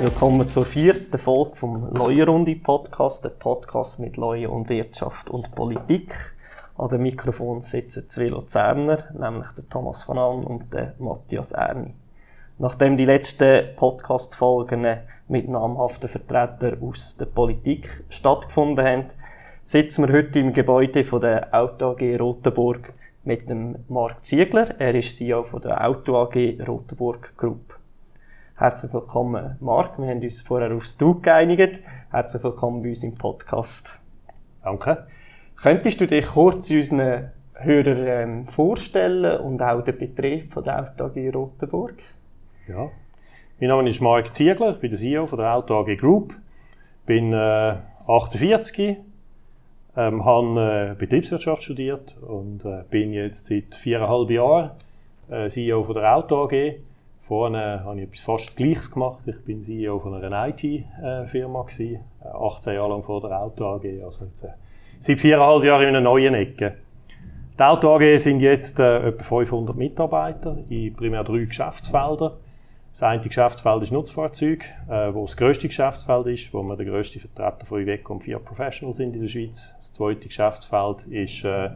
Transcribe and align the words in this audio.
Willkommen 0.00 0.48
zur 0.48 0.64
vierten 0.64 1.18
Folge 1.18 1.56
vom 1.56 1.92
Leuenrunde 1.92 2.54
Podcast, 2.54 3.24
der 3.24 3.30
Podcast 3.30 3.98
mit 3.98 4.16
Leuen 4.16 4.46
und 4.46 4.68
Wirtschaft 4.68 5.28
und 5.28 5.52
Politik. 5.56 6.14
An 6.76 6.88
dem 6.88 7.02
Mikrofon 7.02 7.62
sitzen 7.62 8.08
zwei 8.08 8.28
Luzerner, 8.28 8.98
nämlich 9.18 9.48
der 9.56 9.68
Thomas 9.68 10.04
von 10.04 10.16
Alm 10.16 10.44
und 10.44 10.72
der 10.72 10.94
Matthias 11.00 11.50
Erni. 11.50 11.94
Nachdem 12.58 12.96
die 12.96 13.06
letzten 13.06 13.74
Podcast-Folgen 13.74 14.86
mit 15.26 15.48
namhaften 15.48 16.08
Vertretern 16.08 16.78
aus 16.80 17.16
der 17.16 17.26
Politik 17.26 18.04
stattgefunden 18.08 18.86
haben, 18.86 19.04
sitzen 19.64 20.06
wir 20.06 20.14
heute 20.14 20.38
im 20.38 20.52
Gebäude 20.52 21.02
von 21.02 21.22
der 21.22 21.52
Auto 21.52 21.90
AG 21.90 22.20
Rotenburg 22.20 22.92
mit 23.24 23.50
dem 23.50 23.74
Marc 23.88 24.24
Ziegler. 24.24 24.80
Er 24.80 24.94
ist 24.94 25.16
CEO 25.16 25.42
von 25.42 25.60
der 25.60 25.84
Auto 25.84 26.16
AG 26.16 26.56
Rotenburg 26.64 27.36
Group. 27.36 27.77
Herzlich 28.58 28.92
willkommen, 28.92 29.56
Marc. 29.60 30.00
Wir 30.00 30.08
haben 30.08 30.20
uns 30.20 30.42
vorher 30.42 30.74
aufs 30.74 30.98
Du 30.98 31.20
geeinigt. 31.20 31.80
Herzlich 32.10 32.42
willkommen 32.42 32.82
bei 32.82 32.88
uns 32.88 33.04
im 33.04 33.14
Podcast. 33.14 34.00
Danke. 34.64 35.06
Könntest 35.62 36.00
du 36.00 36.08
dich 36.08 36.26
kurz 36.26 36.68
unseren 36.68 37.30
Hörern 37.52 38.06
ähm, 38.08 38.48
vorstellen 38.48 39.40
und 39.42 39.62
auch 39.62 39.82
den 39.82 39.96
Betrieb 39.96 40.52
von 40.52 40.64
der 40.64 40.80
Auto 40.80 41.04
AG 41.04 41.32
Rotenburg? 41.32 42.02
Ja. 42.66 42.90
Mein 43.60 43.68
Name 43.68 43.88
ist 43.90 44.00
Marc 44.00 44.34
Ziegler, 44.34 44.70
ich 44.70 44.80
bin 44.80 44.90
der 44.90 44.98
CEO 44.98 45.28
von 45.28 45.38
der 45.38 45.54
Auto 45.54 45.78
AG 45.78 45.96
Group, 45.96 46.34
bin 47.06 47.32
äh, 47.32 47.76
48, 48.08 48.96
ähm, 49.96 50.24
habe 50.24 50.94
äh, 50.94 50.98
Betriebswirtschaft 50.98 51.62
studiert 51.62 52.16
und 52.22 52.64
äh, 52.64 52.82
bin 52.90 53.12
jetzt 53.12 53.46
seit 53.46 53.76
viereinhalb 53.76 54.30
Jahren 54.30 54.72
äh, 55.30 55.48
CEO 55.48 55.84
von 55.84 55.94
der 55.94 56.16
Auto 56.16 56.42
AG 56.42 56.80
Vorne 57.28 57.84
habe 57.84 58.00
ich 58.00 58.08
etwas 58.08 58.20
fast 58.20 58.56
Gleiches 58.56 58.90
gemacht. 58.90 59.22
Ich 59.26 59.44
bin 59.44 59.60
CEO 59.60 59.98
von 59.98 60.14
einer 60.14 60.48
IT-Firma 60.48 61.62
gewesen, 61.62 62.00
18 62.24 62.72
Jahre 62.72 62.88
lang 62.88 63.02
vor 63.02 63.20
der 63.20 63.38
Auto 63.38 63.66
AG, 63.66 63.84
also 64.02 64.24
jetzt, 64.24 64.44
äh, 64.44 64.48
seit 64.98 65.20
viereinhalb 65.20 65.62
Jahren 65.62 65.82
in 65.82 65.88
einer 65.88 66.00
neuen 66.00 66.32
Ecke. 66.32 66.78
Die 67.58 67.62
Auto 67.62 67.94
AG 67.94 68.18
sind 68.18 68.40
jetzt 68.40 68.80
äh, 68.80 69.08
etwa 69.08 69.22
500 69.22 69.76
Mitarbeiter 69.76 70.56
in 70.70 70.94
primär 70.94 71.22
drei 71.22 71.44
Geschäftsfelder. 71.44 72.38
Das 72.92 73.02
eine 73.02 73.20
Geschäftsfeld 73.20 73.82
ist 73.82 73.92
Nutzfahrzeug, 73.92 74.64
äh, 74.88 75.12
wo 75.12 75.26
das 75.26 75.36
grösste 75.36 75.68
Geschäftsfeld 75.68 76.28
ist, 76.28 76.54
wo 76.54 76.62
wir 76.62 76.76
der 76.76 76.86
grösste 76.86 77.20
Vertreter 77.20 77.66
von 77.66 77.82
Iveco 77.82 78.14
und 78.14 78.24
Fiat 78.24 78.42
Professional 78.42 78.94
sind 78.94 79.14
in 79.14 79.20
der 79.20 79.28
Schweiz. 79.28 79.74
Das 79.76 79.92
zweite 79.92 80.28
Geschäftsfeld 80.28 81.06
ist 81.08 81.44
äh, 81.44 81.72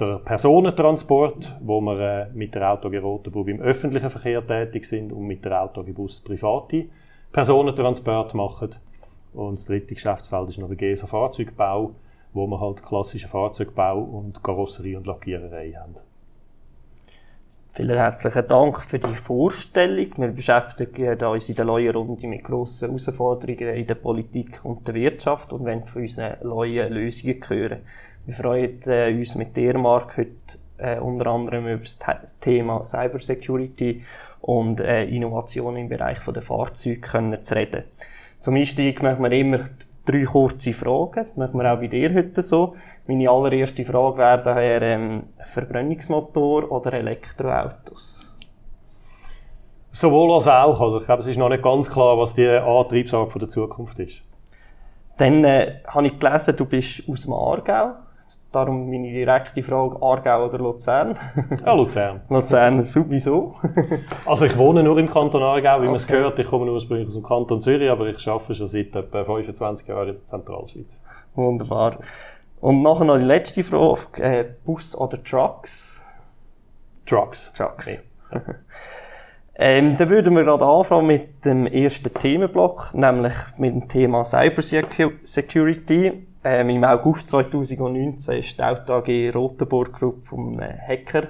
der 0.00 0.18
Personentransport, 0.18 1.56
wo 1.60 1.80
wir 1.80 1.98
äh, 2.00 2.26
mit 2.32 2.54
der 2.54 2.62
AG 2.62 2.84
Rotenburg 2.84 3.48
im 3.48 3.60
öffentlichen 3.60 4.10
Verkehr 4.10 4.46
tätig 4.46 4.84
sind 4.84 5.12
und 5.12 5.26
mit 5.26 5.44
der 5.44 5.60
AG 5.60 5.82
Bus 5.92 6.20
private 6.20 6.86
Personentransport 7.32 8.34
machen. 8.34 8.70
Und 9.32 9.58
das 9.58 9.66
dritte 9.66 9.94
Geschäftsfeld 9.94 10.48
ist 10.48 10.58
noch 10.58 10.68
der 10.68 10.76
GESA 10.76 11.06
Fahrzeugbau, 11.06 11.94
wo 12.32 12.46
wir 12.46 12.60
halt 12.60 12.82
klassischen 12.82 13.28
Fahrzeugbau 13.28 14.00
und 14.00 14.42
Karosserie 14.42 14.96
und 14.96 15.06
Lackiererei 15.06 15.72
haben. 15.72 15.94
Vielen 17.72 17.96
herzlichen 17.96 18.46
Dank 18.48 18.80
für 18.80 18.98
die 18.98 19.14
Vorstellung. 19.14 20.08
Wir 20.16 20.28
beschäftigen 20.28 21.24
uns 21.24 21.48
in 21.48 21.54
der 21.54 21.64
neuen 21.64 21.94
Runde 21.94 22.26
mit 22.26 22.42
grossen 22.42 22.88
Herausforderungen 22.88 23.76
in 23.76 23.86
der 23.86 23.94
Politik 23.94 24.64
und 24.64 24.86
der 24.88 24.94
Wirtschaft 24.94 25.52
und 25.52 25.64
wollen 25.64 25.84
von 25.84 26.02
unseren 26.02 26.36
neuen 26.42 26.92
Lösungen 26.92 27.40
hören. 27.46 27.82
Wir 28.26 28.34
freuen 28.34 28.80
äh, 28.86 29.12
uns 29.12 29.34
mit 29.34 29.56
dir, 29.56 29.78
Marc, 29.78 30.18
heute 30.18 30.30
äh, 30.76 30.98
unter 30.98 31.26
anderem 31.28 31.66
über 31.66 31.82
das 31.82 32.38
Thema 32.38 32.84
Cybersecurity 32.84 34.04
und 34.42 34.80
äh, 34.80 35.04
Innovation 35.04 35.76
im 35.76 35.88
Bereich 35.88 36.18
der 36.20 36.42
Fahrzeuge 36.42 37.00
können 37.00 37.42
zu 37.42 37.54
reden. 37.56 37.84
Zum 38.40 38.56
Einstieg 38.56 39.02
machen 39.02 39.22
wir 39.22 39.32
immer 39.32 39.60
drei 40.04 40.24
kurze 40.24 40.74
Fragen. 40.74 41.26
Das 41.34 41.36
machen 41.36 41.58
wir 41.60 41.72
auch 41.72 41.78
bei 41.78 41.86
dir 41.86 42.12
heute 42.12 42.42
so. 42.42 42.76
Meine 43.06 43.30
allererste 43.30 43.86
Frage 43.86 44.18
wäre 44.18 44.42
daher 44.42 44.82
ähm, 44.82 45.22
Verbrennungsmotor 45.46 46.70
oder 46.70 46.92
Elektroautos? 46.92 48.36
Sowohl 49.92 50.34
als 50.34 50.46
auch. 50.46 50.78
Also 50.78 51.00
ich 51.00 51.06
glaube, 51.06 51.22
es 51.22 51.26
ist 51.26 51.38
noch 51.38 51.48
nicht 51.48 51.62
ganz 51.62 51.90
klar, 51.90 52.18
was 52.18 52.34
die 52.34 52.46
Antriebsart 52.46 53.40
der 53.40 53.48
Zukunft 53.48 53.98
ist. 53.98 54.22
Dann 55.16 55.42
äh, 55.44 55.80
habe 55.86 56.06
ich 56.06 56.18
gelesen, 56.18 56.54
du 56.56 56.66
bist 56.66 57.02
aus 57.08 57.22
dem 57.22 57.32
Aargau. 57.32 57.94
Darum 58.52 58.90
meine 58.90 59.12
direkte 59.12 59.62
Frage, 59.62 60.02
Aargau 60.02 60.46
oder 60.46 60.58
Luzern? 60.58 61.16
Ja, 61.64 61.72
Luzern. 61.72 62.22
Luzern, 62.28 62.82
sowieso. 62.82 63.54
also 64.26 64.44
ich 64.44 64.58
wohne 64.58 64.82
nur 64.82 64.98
im 64.98 65.08
Kanton 65.08 65.40
Aargau, 65.40 65.76
wie 65.76 65.76
okay. 65.76 65.86
man 65.86 65.94
es 65.94 66.06
gehört. 66.06 66.36
Ich 66.40 66.48
komme 66.48 66.68
ursprünglich 66.72 67.06
aus 67.06 67.14
dem 67.14 67.22
Kanton 67.22 67.60
Zürich, 67.60 67.88
aber 67.88 68.08
ich 68.08 68.28
arbeite 68.28 68.56
schon 68.56 68.66
seit 68.66 68.96
etwa 68.96 69.24
25 69.24 69.86
Jahren 69.86 70.08
in 70.08 70.14
der 70.16 70.24
Zentralschweiz. 70.24 71.00
Wunderbar. 71.36 71.98
Und 72.60 72.82
nachher 72.82 73.04
noch 73.04 73.18
die 73.18 73.24
letzte 73.24 73.62
Frage, 73.62 74.20
äh, 74.20 74.44
Bus 74.64 74.96
oder 74.96 75.22
Trucks? 75.22 76.04
Trucks. 77.06 77.52
Trucks. 77.52 78.02
Okay. 78.32 78.42
ähm, 79.54 79.96
dann 79.96 80.10
würden 80.10 80.34
wir 80.34 80.42
gerade 80.42 80.64
anfangen 80.64 81.06
mit 81.06 81.44
dem 81.44 81.68
ersten 81.68 82.12
Themenblock, 82.12 82.94
nämlich 82.94 83.34
mit 83.58 83.74
dem 83.74 83.88
Thema 83.88 84.24
Cybersecurity. 84.24 86.26
Ähm, 86.42 86.70
Im 86.70 86.84
August 86.84 87.28
2019 87.28 88.38
ist 88.38 88.58
die 88.58 88.62
Auto 88.62 88.94
AG 88.94 89.30
Rotenburg 89.34 89.92
Group 89.92 90.26
vom 90.26 90.58
Hacker 90.58 91.28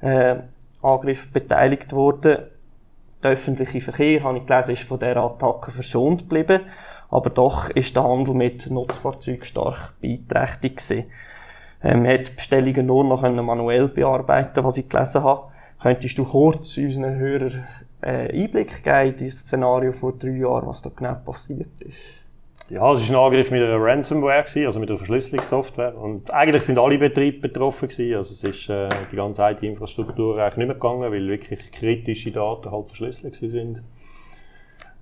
äh, 0.00 0.36
Angriff 0.82 1.32
beteiligt 1.32 1.92
worden. 1.92 2.38
Der 3.22 3.30
öffentliche 3.32 3.80
Verkehr, 3.80 4.22
habe 4.22 4.38
ich 4.38 4.46
gelesen, 4.46 4.74
ist 4.74 4.84
von 4.84 5.00
dieser 5.00 5.16
Attacke 5.16 5.72
verschont 5.72 6.20
geblieben. 6.20 6.60
Aber 7.08 7.30
doch 7.30 7.70
ist 7.70 7.96
der 7.96 8.04
Handel 8.04 8.34
mit 8.34 8.70
Nutzfahrzeugen 8.70 9.44
stark 9.44 9.94
beeinträchtigt 10.00 10.76
gewesen. 10.76 11.04
Ähm, 11.82 12.02
man 12.02 12.12
hat 12.12 12.36
Bestellungen 12.36 12.86
nur 12.86 13.02
noch 13.02 13.22
manuell 13.22 13.88
bearbeiten 13.88 14.62
was 14.62 14.78
ich 14.78 14.88
gelesen 14.88 15.24
habe. 15.24 15.50
Könntest 15.82 16.18
du 16.18 16.24
kurz 16.24 16.76
unseren 16.78 17.16
Hörern 17.16 17.64
äh, 18.00 18.44
Einblick 18.44 18.84
geben 18.84 19.18
in 19.18 19.26
das 19.26 19.38
Szenario 19.40 19.92
vor 19.92 20.12
drei 20.12 20.30
Jahren, 20.30 20.68
was 20.68 20.82
da 20.82 20.90
genau 20.94 21.14
passiert 21.14 21.80
ist? 21.80 21.96
Ja, 22.68 22.92
es 22.92 23.08
war 23.08 23.20
ein 23.20 23.26
Angriff 23.26 23.52
mit 23.52 23.62
einer 23.62 23.80
Ransomware, 23.80 24.42
gewesen, 24.42 24.66
also 24.66 24.80
mit 24.80 24.88
einer 24.88 24.98
Verschlüsselungssoftware. 24.98 25.96
Und 25.96 26.32
eigentlich 26.32 26.62
sind 26.62 26.78
alle 26.78 26.98
Betriebe 26.98 27.38
betroffen 27.38 27.88
gewesen. 27.88 28.16
Also 28.16 28.32
es 28.32 28.42
ist 28.42 28.68
äh, 28.68 28.88
die 29.12 29.14
ganze 29.14 29.48
IT-Infrastruktur 29.48 30.36
eigentlich 30.38 30.56
nicht 30.56 30.66
mehr 30.66 30.74
gegangen, 30.74 31.12
weil 31.12 31.30
wirklich 31.30 31.70
kritische 31.70 32.32
Daten 32.32 32.72
halt 32.72 32.88
verschlüsselt 32.88 33.36
sind. 33.36 33.84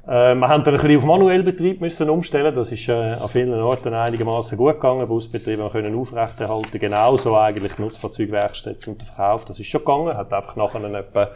Äh, 0.06 0.34
wir 0.34 0.46
haben 0.46 0.62
dann 0.62 0.74
ein 0.74 0.80
bisschen 0.80 0.98
auf 0.98 1.04
manuellen 1.06 1.46
Betrieb 1.46 1.80
müssen 1.80 2.10
umstellen. 2.10 2.54
Das 2.54 2.70
ist 2.70 2.86
äh, 2.86 2.92
an 2.92 3.28
vielen 3.30 3.54
Orten 3.54 3.94
einigermaßen 3.94 4.58
gut 4.58 4.74
gegangen. 4.74 5.08
Busbetriebe 5.08 5.66
können 5.70 5.98
aufrechterhalten. 5.98 6.78
Genauso 6.78 7.34
eigentlich 7.34 7.78
Nutzfahrzeugwerkstätten 7.78 8.92
und 8.92 9.00
der 9.00 9.06
Verkauf. 9.06 9.46
Das 9.46 9.58
ist 9.58 9.68
schon 9.68 9.80
gegangen. 9.80 10.14
Hat 10.14 10.30
einfach 10.34 10.56
nachher 10.56 10.84
etwa 10.84 11.30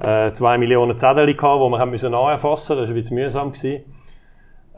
äh, 0.00 0.32
zwei 0.32 0.56
Millionen 0.56 0.96
Zettel 0.96 1.26
gehabt, 1.26 1.62
die 1.62 1.68
wir 1.68 1.78
haben 1.78 1.90
müssen 1.90 2.10
nacherfassen. 2.10 2.78
Das 2.78 2.86
war 2.86 2.88
ein 2.88 2.94
bisschen 2.94 3.16
mühsam 3.16 3.52
gewesen. 3.52 3.84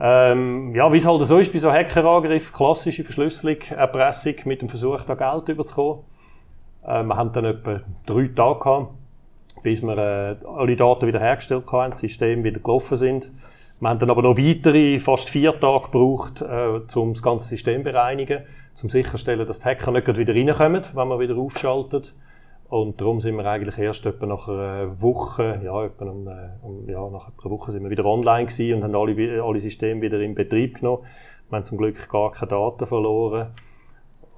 Ähm, 0.00 0.74
ja, 0.74 0.92
wie 0.92 0.96
es 0.96 1.06
halt 1.06 1.24
so 1.24 1.38
ist 1.38 1.52
bei 1.52 1.58
so 1.58 1.70
Hackerangriffen, 1.70 2.52
klassische 2.52 3.04
Verschlüsselung, 3.04 3.60
Erpressung 3.70 4.34
mit 4.44 4.60
dem 4.60 4.68
Versuch, 4.68 5.02
da 5.02 5.14
Geld 5.14 5.48
überzukommen. 5.48 6.02
Äh, 6.84 7.04
wir 7.04 7.16
haben 7.16 7.32
dann 7.32 7.44
etwa 7.44 7.80
drei 8.04 8.28
Tage 8.34 8.58
gehabt, 8.58 8.90
bis 9.62 9.82
wir 9.82 9.96
äh, 9.96 10.36
alle 10.46 10.76
Daten 10.76 11.06
wieder 11.06 11.20
hergestellt 11.20 11.70
haben, 11.70 11.90
das 11.90 12.00
System 12.00 12.42
wieder 12.42 12.58
gelaufen 12.58 12.96
sind. 12.96 13.30
Wir 13.80 13.88
haben 13.88 13.98
dann 13.98 14.10
aber 14.10 14.22
noch 14.22 14.36
weitere, 14.36 14.98
fast 14.98 15.30
vier 15.30 15.58
Tage 15.58 15.84
gebraucht, 15.84 16.42
äh, 16.42 16.98
um 16.98 17.12
das 17.12 17.22
ganze 17.22 17.48
System 17.48 17.84
bereinigen, 17.84 18.42
um 18.82 18.90
sicherzustellen, 18.90 19.46
dass 19.46 19.60
die 19.60 19.66
Hacker 19.66 19.92
nicht 19.92 20.16
wieder 20.16 20.34
reinkommen, 20.34 20.82
wenn 20.94 21.08
man 21.08 21.20
wieder 21.20 21.36
aufschaltet. 21.36 22.14
Und 22.74 23.00
darum 23.00 23.20
sind 23.20 23.36
wir 23.36 23.46
eigentlich 23.46 23.78
erst 23.78 24.04
etwa 24.04 24.26
nach 24.26 24.48
einer 24.48 25.00
Woche, 25.00 25.60
ja, 25.62 25.84
etwa 25.84 26.06
um, 26.06 26.28
um, 26.60 26.88
ja, 26.88 27.08
nach 27.08 27.28
einer 27.28 27.50
Woche 27.52 27.70
sind 27.70 27.84
wir 27.84 27.90
wieder 27.90 28.04
online 28.04 28.46
gewesen 28.46 28.74
und 28.74 28.82
haben 28.82 28.96
alle, 28.96 29.44
alle 29.44 29.60
Systeme 29.60 30.02
wieder 30.02 30.18
in 30.18 30.34
Betrieb 30.34 30.80
genommen. 30.80 31.04
Wir 31.48 31.56
haben 31.56 31.62
zum 31.62 31.78
Glück 31.78 32.08
gar 32.08 32.32
keine 32.32 32.48
Daten 32.48 32.84
verloren. 32.84 33.52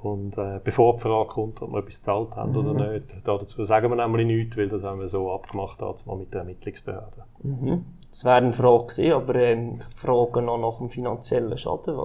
Und 0.03 0.37
äh, 0.37 0.61
bevor 0.63 0.97
die 0.97 1.01
Frage 1.01 1.31
kommt, 1.31 1.63
ob 1.63 1.73
wir 1.73 1.79
etwas 1.79 1.97
gezahlt 1.97 2.37
haben 2.37 2.51
mhm. 2.51 2.59
oder 2.59 2.93
nicht, 2.93 3.07
dazu 3.25 3.65
sagen 3.65 3.91
wir 3.91 3.97
nämlich 3.97 4.27
nichts, 4.27 4.59
weil 4.59 4.69
das 4.69 4.83
haben 4.83 5.01
wir 5.01 5.09
so 5.09 5.33
abgemacht 5.33 5.81
mal 5.81 6.17
mit 6.19 6.35
der 6.35 6.43
Ermittlungsbehörde. 6.43 7.25
Mhm. 7.43 7.87
Das 8.11 8.23
wäre 8.27 8.37
eine 8.37 8.53
Frage 8.53 8.85
gewesen, 8.85 9.13
aber 9.13 9.35
ähm, 9.37 9.79
Frage 9.97 10.43
noch 10.43 10.59
nach 10.59 10.77
dem 10.77 10.91
finanziellen 10.91 11.57
Schaden. 11.57 11.97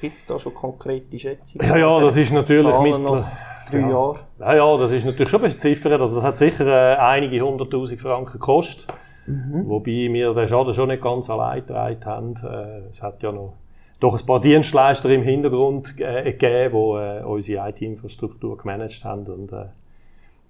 Gibt 0.00 0.16
es 0.16 0.26
da 0.26 0.38
schon 0.38 0.54
konkrete 0.54 1.18
Schätzungen? 1.18 1.66
Ja, 1.66 1.76
ja, 1.76 2.00
das 2.00 2.16
ist 2.16 2.32
natürlich 2.32 2.78
mittel 2.80 3.24
drei 3.70 3.80
ja. 3.80 3.88
Jahre. 3.88 4.18
Ja, 4.38 4.54
ja, 4.54 4.76
das 4.78 4.92
ist 4.92 5.04
natürlich 5.04 5.28
schon 5.28 5.40
beziffert. 5.40 6.00
Also 6.00 6.16
das 6.16 6.24
hat 6.24 6.36
sicher 6.36 6.66
äh, 6.66 6.96
einige 6.96 7.40
hunderttausend 7.40 8.00
Franken 8.00 8.32
gekostet. 8.32 8.86
Mhm. 9.26 9.68
Wobei 9.68 10.08
wir 10.12 10.34
den 10.34 10.48
Schaden 10.48 10.74
schon 10.74 10.88
nicht 10.88 11.02
ganz 11.02 11.28
allein 11.30 11.60
getragen 11.60 12.04
haben. 12.04 12.34
Äh, 12.44 12.90
es 12.90 13.02
hat 13.02 13.22
ja 13.22 13.32
noch 13.32 13.54
doch 13.98 14.18
ein 14.18 14.26
paar 14.26 14.40
Dienstleister 14.40 15.08
im 15.10 15.22
Hintergrund 15.22 15.98
äh, 15.98 16.32
gegeben, 16.32 16.74
die 16.74 17.20
äh, 17.20 17.24
unsere 17.24 17.68
IT-Infrastruktur 17.70 18.56
gemanagt 18.56 19.04
haben. 19.04 19.26
Und, 19.26 19.52
äh, 19.52 19.66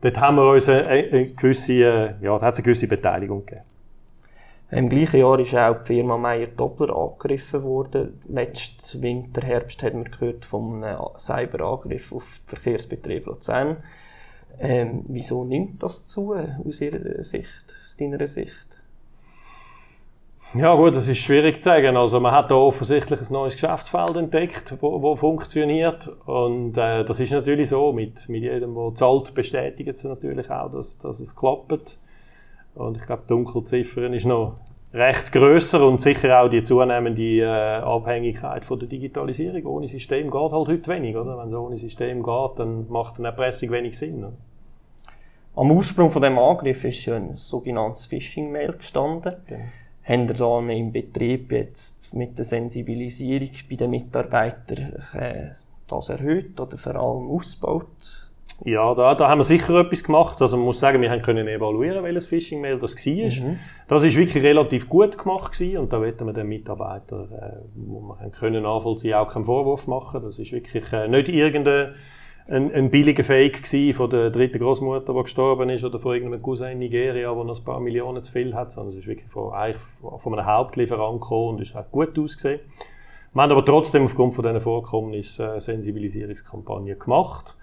dort 0.01 0.21
haben 0.21 0.37
wir 0.37 0.51
uns 0.51 0.69
eine, 0.69 0.87
eine 0.87 1.27
gewisse, 1.29 1.73
äh, 1.73 2.15
ja, 2.21 2.39
da 2.39 2.47
hat 2.47 2.55
es 2.55 2.61
eine 2.61 2.65
gewisse 2.65 2.89
Beteiligung 2.89 3.47
gegeben. 3.47 3.65
Im 4.71 4.89
gleichen 4.89 5.21
Jahr 5.21 5.39
ist 5.39 5.55
auch 5.55 5.83
die 5.83 5.95
Firma 5.95 6.17
Meyer 6.17 6.49
Doppler 6.49 6.97
angegriffen 6.97 7.63
worden. 7.63 8.21
Letzten 8.27 9.01
Winter, 9.01 9.43
Herbst 9.43 9.83
hat 9.83 9.95
man 9.95 10.11
gehört 10.11 10.45
vom 10.45 10.85
Cyberangriff 11.19 12.13
auf 12.13 12.41
den 12.41 12.49
Verkehrsbetrieb 12.49 13.27
Luzern. 13.27 13.77
Ähm, 14.59 15.05
wieso 15.07 15.45
nimmt 15.45 15.83
das 15.83 16.09
zu, 16.09 16.35
aus 16.35 16.81
Ihrer 16.81 17.23
Sicht, 17.23 17.75
aus 17.85 17.97
deiner 17.97 18.27
Sicht? 18.27 18.67
Ja 20.55 20.75
gut, 20.75 20.97
das 20.97 21.09
ist 21.09 21.19
schwierig 21.19 21.57
zu 21.57 21.63
sagen. 21.63 21.97
Also 21.97 22.19
man 22.19 22.33
hat 22.33 22.51
da 22.51 22.55
offensichtlich 22.55 23.21
ein 23.21 23.33
neues 23.33 23.55
Geschäftsfeld 23.55 24.17
entdeckt, 24.17 24.75
wo, 24.81 25.03
wo 25.03 25.15
funktioniert 25.17 26.09
und 26.27 26.79
äh, 26.79 27.05
das 27.05 27.21
ist 27.21 27.33
natürlich 27.33 27.69
so. 27.69 27.93
Mit, 27.93 28.29
mit 28.29 28.43
jedem, 28.43 28.75
der 28.75 28.95
zahlt, 28.95 29.35
bestätigt 29.35 29.91
es 29.91 30.05
natürlich 30.05 30.51
auch, 30.51 30.73
dass, 30.73 30.99
dass 30.99 31.21
es 31.21 31.37
klappt. 31.37 31.99
Und 32.77 32.99
ich 32.99 33.07
glaube, 33.07 33.23
die 33.25 33.29
Dunkelziffer 33.29 34.13
ist 34.13 34.27
noch 34.27 34.59
recht 34.93 35.33
grösser 35.33 35.87
und 35.87 36.01
sicher 36.01 36.41
auch 36.41 36.49
die 36.49 36.63
zunehmende 36.63 37.41
äh, 37.41 37.81
Abhängigkeit 37.83 38.65
von 38.65 38.79
der 38.79 38.89
Digitalisierung. 38.89 39.67
Ohne 39.67 39.89
System 39.89 40.31
geht 40.31 40.53
halt 40.53 40.69
heute 40.69 40.87
wenig, 40.91 41.17
oder? 41.17 41.39
Wenn 41.39 41.49
es 41.49 41.55
ohne 41.55 41.77
System 41.77 42.23
geht, 42.23 42.59
dann 42.59 42.87
macht 42.89 43.19
eine 43.19 43.29
Erpressung 43.29 43.71
wenig 43.71 43.99
Sinn. 43.99 44.25
Oder? 44.25 44.37
Am 45.57 45.71
Ursprung 45.71 46.11
von 46.11 46.23
dem 46.23 46.39
Angriff 46.39 46.85
ist 46.85 47.05
ja 47.07 47.17
ein 47.17 47.35
sogenanntes 47.35 48.07
Phishing-Mail 48.07 48.75
gestanden. 48.75 49.37
Genau. 49.47 49.65
Haben 50.05 50.27
da 50.29 50.59
im 50.73 50.93
Betrieb 50.93 51.51
jetzt 51.51 52.15
mit 52.15 52.39
der 52.39 52.45
Sensibilisierung 52.45 53.51
bei 53.69 53.77
den 53.77 53.91
Mitarbeitern 53.91 55.03
äh, 55.15 55.49
das 55.89 56.11
erhöht 56.11 56.61
oder 56.61 56.77
vor 56.79 56.95
allem 56.95 57.31
ausgebaut? 57.31 58.26
Ja, 58.65 58.95
da, 58.95 59.15
da 59.15 59.29
haben 59.29 59.39
wir 59.39 59.45
sicher 59.45 59.79
etwas 59.81 60.03
gemacht. 60.03 60.41
Also 60.41 60.57
man 60.57 60.67
muss 60.67 60.79
sagen, 60.79 61.03
wir 61.03 61.11
haben 61.11 61.23
können 61.23 61.47
evaluieren, 61.47 62.03
welches 62.03 62.27
Phishing-Mail 62.27 62.79
das 62.79 62.97
war. 62.97 63.47
Mhm. 63.47 63.59
Das 63.89 64.03
ist 64.03 64.17
wirklich 64.17 64.43
relativ 64.43 64.89
gut 64.89 65.19
gemacht 65.19 65.53
gewesen 65.53 65.79
und 65.79 65.93
da 65.93 66.01
wollten 66.01 66.27
wir 66.27 66.33
den 66.33 66.49
Mitarbeitern, 66.49 67.29
äh, 67.33 67.59
wo 67.75 68.01
wir 68.01 68.19
haben 68.19 68.33
können 68.33 68.63
nachvollziehen, 68.63 69.15
auch 69.15 69.33
keinen 69.33 69.45
Vorwurf 69.45 69.87
machen. 69.87 70.23
Das 70.23 70.39
ist 70.39 70.53
wirklich 70.53 70.93
äh, 70.93 71.07
nicht 71.09 71.29
irgendein 71.29 71.95
ein, 72.49 72.73
ein 72.73 72.91
billiger 72.91 73.25
Fake 73.25 73.65
gewesen 73.65 73.95
von 73.95 74.09
der 74.09 74.31
dritten 74.31 74.61
Großmutter, 74.61 75.13
die 75.13 75.23
gestorben 75.23 75.69
ist, 75.69 75.85
oder 75.85 75.99
von 75.99 76.15
irgendeinem 76.15 76.43
Cousin 76.43 76.73
in 76.73 76.79
Nigeria, 76.79 77.35
der 77.35 77.45
noch 77.45 77.59
ein 77.59 77.65
paar 77.65 77.81
Millionen 77.81 78.23
zu 78.23 78.33
viel 78.33 78.55
hat, 78.55 78.71
sondern 78.71 78.93
es 78.93 79.01
ist 79.01 79.09
wirklich 79.09 79.29
von, 79.29 79.53
eigentlich 79.53 79.83
von 80.19 80.33
einem 80.33 80.47
Hauptlieferant 80.47 81.21
gekommen 81.21 81.57
und 81.57 81.61
es 81.61 81.75
hat 81.75 81.91
gut 81.91 82.17
ausgesehen. 82.19 82.61
Wir 83.33 83.43
haben 83.43 83.51
aber 83.51 83.65
trotzdem 83.65 84.05
aufgrund 84.05 84.35
von 84.35 84.45
diesen 84.45 84.61
Vorkommnissen 84.61 85.57
äh, 85.57 85.61
Sensibilisierungskampagnen 85.61 86.99
gemacht. 86.99 87.57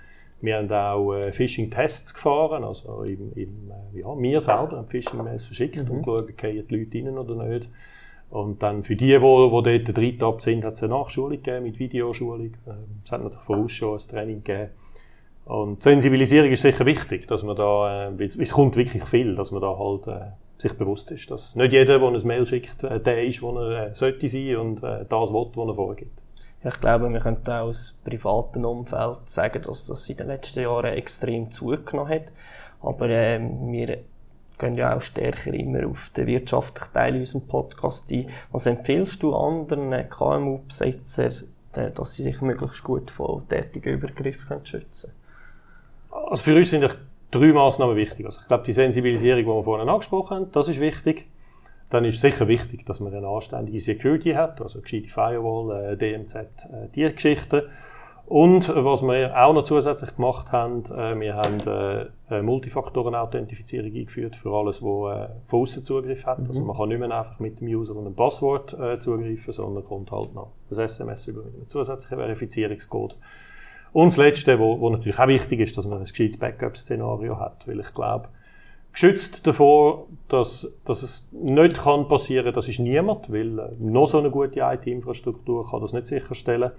Wir 0.44 0.58
haben 0.58 0.70
auch 0.70 1.14
äh, 1.14 1.32
Phishing-Tests 1.32 2.14
gefahren, 2.14 2.66
also 2.66 3.04
im, 3.04 3.32
im, 3.34 3.72
äh, 3.94 4.02
ja, 4.02 4.08
wir 4.18 4.42
selber 4.42 4.76
haben 4.76 4.90
Phishing-Mails 4.90 5.46
verschickt 5.46 5.78
mhm. 5.78 5.90
und 5.90 6.04
geschaut, 6.04 6.38
gehen 6.38 6.68
die 6.68 6.76
Leute 6.76 6.98
rein 6.98 7.18
oder 7.18 7.48
nicht. 7.48 7.70
Und 8.30 8.62
dann 8.62 8.84
für 8.84 8.98
die, 8.98 9.08
die, 9.08 9.20
die 9.20 9.84
dort 9.84 9.98
drin 9.98 10.40
sind, 10.40 10.66
hat 10.66 10.74
es 10.74 10.84
eine 10.84 10.96
Nachschulung 10.96 11.32
gegeben 11.32 11.64
mit 11.64 11.80
Videoschulung. 11.80 12.52
Ähm, 12.68 13.02
es 13.06 13.12
hat 13.14 13.24
natürlich 13.24 13.42
voraus 13.42 13.72
schon 13.72 13.94
ein 13.94 14.00
Training 14.00 14.44
gegeben. 14.44 14.72
Und 15.46 15.82
Sensibilisierung 15.82 16.52
ist 16.52 16.62
sicher 16.62 16.86
wichtig, 16.86 17.26
dass 17.26 17.44
man 17.44 17.56
da, 17.56 18.10
äh, 18.10 18.24
es 18.24 18.52
kommt 18.52 18.76
wirklich 18.76 19.06
viel, 19.06 19.36
dass 19.36 19.52
man 19.52 19.62
da 19.62 19.78
halt 19.78 20.08
äh, 20.08 20.32
sich 20.58 20.74
bewusst 20.74 21.10
ist, 21.12 21.32
dass 21.32 21.56
nicht 21.56 21.72
jeder, 21.72 22.00
der 22.00 22.08
ein 22.10 22.28
Mail 22.28 22.46
schickt, 22.46 22.84
äh, 22.84 23.00
der 23.00 23.24
ist, 23.24 23.42
wo 23.42 23.58
er 23.58 23.92
äh, 23.92 23.96
sollte 23.96 24.28
sein 24.28 24.58
und 24.58 24.84
äh, 24.84 25.06
das 25.08 25.32
will, 25.32 25.48
was 25.56 25.68
er 25.70 25.76
vorgibt. 25.76 26.23
Ich 26.66 26.80
glaube, 26.80 27.10
wir 27.10 27.20
können 27.20 27.46
auch 27.46 27.68
aus 27.68 28.00
privaten 28.06 28.64
Umfeld 28.64 29.30
sagen, 29.30 29.62
dass 29.64 29.86
das 29.86 30.10
in 30.10 30.16
den 30.16 30.28
letzten 30.28 30.62
Jahren 30.62 30.94
extrem 30.94 31.52
zugenommen 31.52 32.14
hat. 32.14 32.32
Aber 32.82 33.10
äh, 33.10 33.40
wir 33.40 33.98
gehen 34.58 34.76
ja 34.76 34.96
auch 34.96 35.02
stärker 35.02 35.54
immer 35.54 35.86
auf 35.88 36.12
den 36.16 36.28
wirtschaftlichen 36.28 36.94
Teil 36.94 37.16
unserem 37.20 37.48
Podcast 37.48 38.10
ein. 38.12 38.30
Was 38.52 38.66
empfiehlst 38.66 39.22
du 39.24 39.36
anderen 39.36 40.10
KMU-Besitzern, 40.10 41.34
äh, 41.74 41.92
dass 41.92 42.14
sie 42.14 42.24
sich 42.24 42.40
möglichst 42.42 42.84
gut 42.84 43.12
vor 43.12 43.44
tätigen 43.50 43.96
Übergriffen 43.96 44.66
schützen 44.66 45.12
können? 46.10 46.26
Also 46.30 46.44
für 46.44 46.56
uns 46.56 46.70
sind 46.70 46.98
drei 47.32 47.52
Maßnahmen 47.52 47.98
wichtig. 47.98 48.26
Also 48.26 48.40
ich 48.40 48.48
glaube, 48.48 48.64
die 48.64 48.74
Sensibilisierung, 48.74 49.42
die 49.42 49.48
wir 49.48 49.64
vorhin 49.64 49.90
angesprochen 49.90 50.38
haben, 50.38 50.52
das 50.54 50.70
ist 50.70 50.80
wichtig 50.80 51.26
dann 51.94 52.06
ist 52.06 52.22
sicher 52.22 52.48
wichtig, 52.48 52.88
dass 52.88 53.00
man 53.00 53.14
eine 53.14 53.28
anständige 53.28 53.80
Security 53.80 54.32
hat, 54.32 54.60
also 54.60 54.82
gescheite 54.82 55.10
Firewall, 55.10 55.94
äh, 55.94 55.98
DMZ, 55.98 56.36
äh, 56.36 56.48
die 56.96 57.08
Geschichten. 57.14 57.62
Und 58.26 58.68
was 58.74 59.04
wir 59.04 59.38
auch 59.38 59.54
noch 59.54 59.64
zusätzlich 59.64 60.16
gemacht 60.16 60.52
haben, 60.52 60.86
äh, 60.86 61.20
wir 61.20 61.36
haben 61.36 61.60
äh, 61.60 62.08
eine 62.30 62.42
Multifaktoren-Authentifizierung 62.42 63.94
eingeführt 63.94 64.36
für 64.36 64.52
alles, 64.56 64.82
was 64.82 65.30
äh, 65.30 65.30
von 65.46 65.62
außen 65.62 65.84
Zugriff 65.86 66.26
hat. 66.26 66.40
Also 66.40 66.44
mhm. 66.44 66.50
Also 66.50 66.66
man 66.66 66.78
kann 66.78 66.90
nicht 66.90 67.00
mehr 67.00 67.16
einfach 67.16 67.40
mit 67.40 67.60
dem 67.60 67.68
User 67.68 67.96
und 67.96 68.08
einem 68.08 68.16
Passwort 68.16 68.74
äh, 68.74 68.98
zugreifen, 69.00 69.54
sondern 69.54 69.86
kommt 69.86 70.12
halt 70.12 70.34
noch 70.34 70.54
das 70.70 70.80
SMS 70.80 71.28
über 71.28 71.42
einen 71.42 71.68
zusätzlichen 71.68 72.18
Verifizierungscode. 72.18 73.18
Und 73.92 74.08
das 74.08 74.18
Letzte, 74.18 74.58
wo 74.58 74.90
natürlich 74.90 75.20
auch 75.20 75.28
wichtig 75.28 75.60
ist, 75.60 75.78
dass 75.78 75.86
man 75.86 76.00
ein 76.00 76.06
gescheites 76.06 76.38
Backup-Szenario 76.38 77.40
hat, 77.40 77.68
weil 77.68 77.80
ich 77.82 77.94
glaube, 77.94 78.30
geschützt 78.94 79.46
davor, 79.46 80.08
dass, 80.30 80.72
dass 80.86 81.04
es 81.04 81.32
nicht 81.34 81.84
kann 81.84 82.08
passieren, 82.08 82.54
das 82.54 82.68
ist 82.68 82.80
niemand, 82.80 83.32
weil 83.32 83.60
äh, 83.60 83.70
noch 83.80 84.08
so 84.08 84.20
eine 84.20 84.32
gute 84.32 84.60
IT-Infrastruktur 84.60 85.70
kann 85.70 85.82
das 85.82 85.94
nicht 85.94 86.08
sicherstellen. 86.08 86.72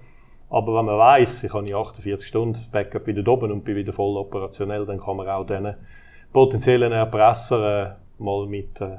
Aber 0.49 0.77
wenn 0.77 0.85
man 0.85 0.97
weiß, 0.97 1.43
ich 1.43 1.53
habe 1.53 1.67
in 1.67 1.75
48 1.75 2.27
Stunden 2.27 2.53
das 2.53 2.69
Backup 2.69 3.07
wieder 3.07 3.29
oben 3.31 3.51
und 3.51 3.63
bin 3.63 3.75
wieder 3.75 3.93
voll 3.93 4.17
operationell, 4.17 4.85
dann 4.85 4.99
kann 4.99 5.17
man 5.17 5.27
auch 5.27 5.45
diesen 5.45 5.75
potenziellen 6.31 6.91
Erpresser 6.91 7.83
äh, 7.83 8.23
mal 8.23 8.45
mit 8.45 8.79
äh, 8.81 8.97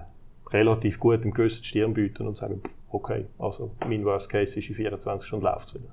relativ 0.50 0.98
gutem 1.00 1.32
Gewissen 1.32 1.62
die 1.62 1.68
Stirn 1.68 1.94
bieten 1.94 2.26
und 2.26 2.36
sagen, 2.36 2.62
okay, 2.90 3.26
also 3.38 3.70
mein 3.86 4.04
Worst 4.04 4.28
Case 4.28 4.58
ist 4.58 4.68
in 4.68 4.74
24 4.74 5.26
Stunden 5.26 5.44
läuft 5.44 5.68
es 5.68 5.74
wieder. 5.76 5.90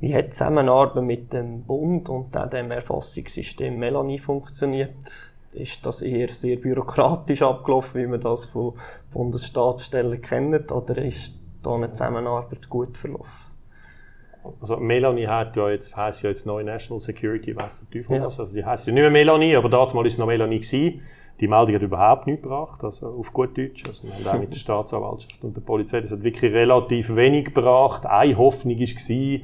Wie 0.00 0.14
hat 0.14 0.26
die 0.26 0.30
Zusammenarbeit 0.30 1.02
mit 1.02 1.32
dem 1.32 1.64
Bund 1.64 2.08
und 2.08 2.36
auch 2.36 2.48
dem 2.48 2.70
Erfassungssystem 2.70 3.78
Melanie 3.78 4.18
funktioniert? 4.18 4.94
Ist 5.52 5.84
das 5.86 6.02
eher 6.02 6.32
sehr 6.34 6.56
bürokratisch 6.56 7.42
abgelaufen, 7.42 8.02
wie 8.02 8.06
man 8.06 8.20
das 8.20 8.44
von 8.46 8.74
Bundesstaatsstellen 9.12 10.20
kennt, 10.20 10.70
oder 10.72 10.98
ist 10.98 11.34
da 11.62 11.74
eine 11.74 11.92
Zusammenarbeit 11.92 12.68
gut 12.68 12.96
verlaufen? 12.96 13.48
Also 14.60 14.76
Melanie 14.76 15.26
hat 15.26 15.56
ja 15.56 15.68
jetzt, 15.70 15.96
heisst 15.96 16.22
ja 16.22 16.30
jetzt 16.30 16.46
neu 16.46 16.62
National 16.62 17.00
Security, 17.00 17.56
weiss 17.56 17.80
der 17.80 17.90
Teufel 17.90 18.16
ja. 18.16 18.24
was. 18.24 18.40
Also 18.40 18.54
die 18.54 18.64
heisst 18.64 18.86
ja 18.86 18.92
nicht 18.92 19.02
mehr 19.02 19.10
Melanie, 19.10 19.56
aber 19.56 19.68
damals 19.68 19.94
war 19.94 20.04
es 20.04 20.18
noch 20.18 20.26
Melanie 20.26 20.60
gewesen. 20.60 21.02
Die 21.40 21.46
Meldung 21.46 21.74
hat 21.76 21.82
überhaupt 21.82 22.26
nichts 22.26 22.42
gebracht, 22.42 22.82
also 22.82 23.08
auf 23.08 23.32
gut 23.32 23.56
Deutsch. 23.56 23.84
Also 23.86 24.08
wir 24.08 24.14
haben 24.14 24.26
auch 24.26 24.40
mit 24.40 24.52
der 24.52 24.56
Staatsanwaltschaft 24.58 25.44
und 25.44 25.56
der 25.56 25.60
Polizei, 25.60 26.00
das 26.00 26.10
hat 26.10 26.22
wirklich 26.22 26.52
relativ 26.52 27.14
wenig 27.14 27.46
gebracht. 27.46 28.06
Eine 28.06 28.36
Hoffnung 28.36 28.78
war, 28.78 29.40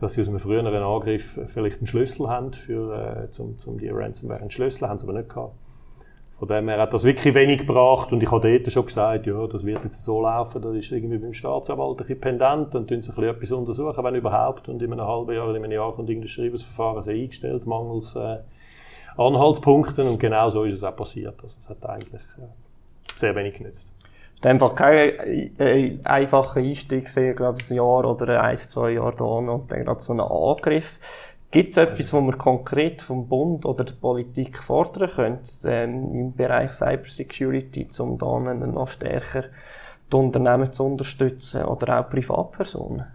dass 0.00 0.12
sie 0.12 0.22
aus 0.22 0.28
einem 0.28 0.38
früheren 0.38 0.74
Angriff 0.74 1.38
vielleicht 1.46 1.78
einen 1.78 1.86
Schlüssel 1.86 2.28
haben, 2.28 2.52
für, 2.52 3.24
äh, 3.24 3.30
zum, 3.30 3.58
zum 3.58 3.78
die 3.78 3.88
Ransomware 3.88 4.40
einen 4.40 4.50
Schlüssel, 4.50 4.88
haben 4.88 4.98
sie 4.98 5.06
aber 5.06 5.18
nicht 5.18 5.28
gehabt. 5.28 5.54
Von 6.38 6.46
dem 6.46 6.68
her 6.68 6.78
hat 6.78 6.94
das 6.94 7.02
wirklich 7.02 7.34
wenig 7.34 7.58
gebracht 7.58 8.12
und 8.12 8.22
ich 8.22 8.30
habe 8.30 8.48
dort 8.48 8.72
schon 8.72 8.86
gesagt, 8.86 9.26
ja, 9.26 9.46
das 9.48 9.66
wird 9.66 9.82
jetzt 9.82 10.04
so 10.04 10.22
laufen, 10.22 10.62
das 10.62 10.76
ist 10.76 10.92
irgendwie 10.92 11.18
beim 11.18 11.34
Staatsanwalt 11.34 12.00
ein 12.00 12.06
bisschen 12.06 12.20
pendent, 12.20 12.74
dann 12.74 12.86
tun 12.86 13.02
sie 13.02 13.10
ein 13.10 13.24
etwas 13.24 13.50
untersuchen, 13.50 14.04
wenn 14.04 14.14
überhaupt, 14.14 14.68
und 14.68 14.80
in 14.80 14.92
einem 14.92 15.04
halben 15.04 15.34
Jahr, 15.34 15.50
in 15.50 15.56
einem 15.56 15.72
Jahr 15.72 15.92
kommt 15.92 16.08
irgendein 16.08 16.28
Schreibungsverfahren 16.28 17.02
eingestellt, 17.08 17.66
mangels 17.66 18.14
äh, 18.14 18.38
Anhaltspunkten 19.16 20.06
und 20.06 20.20
genau 20.20 20.48
so 20.48 20.62
ist 20.62 20.74
es 20.74 20.84
auch 20.84 20.94
passiert. 20.94 21.34
Also 21.42 21.56
es 21.60 21.68
hat 21.68 21.84
eigentlich 21.84 22.22
äh, 22.38 23.16
sehr 23.16 23.34
wenig 23.34 23.54
genützt. 23.54 23.90
Ist 24.38 24.46
einfach 24.46 24.76
kein 24.76 25.58
äh, 25.58 25.98
einfacher 26.04 26.60
Einstieg 26.60 27.06
gesehen, 27.06 27.34
gerade 27.34 27.60
ein 27.60 27.74
Jahr 27.74 28.04
oder 28.04 28.40
ein, 28.40 28.56
zwei 28.56 28.90
Jahre 28.90 29.16
da 29.16 29.24
und 29.24 29.68
dann 29.68 29.84
gerade 29.84 30.00
so 30.00 30.12
einen 30.12 30.20
Angriff. 30.20 30.96
Gibt 31.50 31.72
es 31.72 31.76
etwas, 31.76 32.12
was 32.12 32.22
man 32.22 32.38
konkret 32.38 33.02
vom 33.02 33.26
Bund 33.26 33.66
oder 33.66 33.82
der 33.82 33.94
Politik 33.94 34.62
fordern 34.62 35.10
könnte 35.10 35.50
ähm, 35.64 36.14
im 36.14 36.36
Bereich 36.36 36.70
Cybersecurity, 36.70 37.88
um 37.98 38.16
dann 38.16 38.74
noch 38.74 38.86
stärker 38.86 39.46
die 40.12 40.16
Unternehmen 40.16 40.72
zu 40.72 40.84
unterstützen 40.84 41.64
oder 41.64 41.98
auch 41.98 42.08
Privatpersonen? 42.08 43.06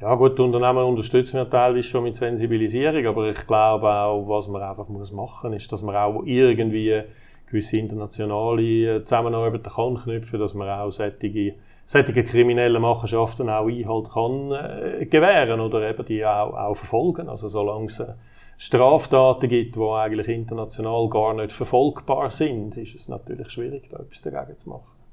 Ja 0.00 0.16
gut, 0.16 0.36
die 0.36 0.42
Unternehmen 0.42 0.84
unterstützen 0.84 1.36
wir 1.36 1.48
teilweise 1.48 1.84
schon 1.84 2.02
mit 2.02 2.16
Sensibilisierung, 2.16 3.06
aber 3.06 3.28
ich 3.28 3.46
glaube 3.46 3.88
auch, 3.88 4.28
was 4.28 4.48
man 4.48 4.62
einfach 4.62 4.88
machen 4.88 5.50
muss, 5.52 5.62
ist, 5.62 5.70
dass 5.70 5.82
man 5.82 5.94
auch 5.94 6.24
irgendwie 6.24 7.04
gewisse 7.46 7.78
internationale 7.78 9.04
Zusammenarbeit 9.04 9.64
kann 9.64 9.96
knüpfen, 9.96 10.40
dass 10.40 10.54
man 10.54 10.68
auch 10.68 10.90
solche, 10.90 11.54
solche 11.84 12.24
kriminellen 12.24 12.82
Machenschaften 12.82 13.48
auch 13.48 13.68
Einhalt 13.68 14.10
kann 14.10 14.52
äh, 14.52 15.06
gewähren 15.06 15.60
oder 15.60 15.88
eben 15.88 16.04
die 16.06 16.24
auch, 16.24 16.54
auch 16.54 16.74
verfolgen. 16.74 17.28
Also 17.28 17.48
solange 17.48 17.86
es 17.86 18.00
äh, 18.00 18.14
Straftaten 18.56 19.48
gibt, 19.48 19.76
die 19.76 19.80
eigentlich 19.80 20.28
international 20.28 21.08
gar 21.08 21.34
nicht 21.34 21.52
verfolgbar 21.52 22.30
sind, 22.30 22.76
ist 22.76 22.94
es 22.94 23.08
natürlich 23.08 23.50
schwierig, 23.50 23.88
da 23.90 23.98
etwas 23.98 24.22
dagegen 24.22 24.56
zu 24.56 24.70
machen. 24.70 25.04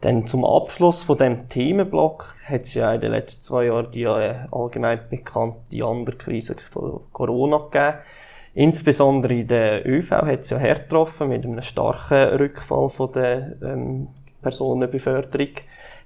Dann 0.00 0.26
zum 0.26 0.44
Abschluss 0.44 1.02
von 1.02 1.18
dem 1.18 1.48
Themenblock 1.48 2.36
hat 2.44 2.62
es 2.62 2.74
ja 2.74 2.94
in 2.94 3.00
den 3.00 3.10
letzten 3.10 3.42
zwei 3.42 3.64
Jahren 3.64 3.90
die 3.90 4.04
äh, 4.04 4.36
allgemein 4.52 5.00
bekannte 5.10 5.84
andere 5.84 6.16
Krise 6.16 6.54
von 6.54 7.00
Corona 7.12 7.58
gegeben. 7.58 7.98
Insbesondere 8.58 9.34
in 9.34 9.46
der 9.46 9.86
ÖV 9.86 10.10
hat 10.10 10.40
es 10.40 10.50
ja 10.50 10.58
hart 10.58 10.88
getroffen, 10.88 11.28
mit 11.28 11.44
einem 11.44 11.62
starken 11.62 12.36
Rückfall 12.40 12.88
von 12.88 13.12
der 13.12 13.52
ähm, 13.62 14.08
Personenbeförderung. 14.42 15.50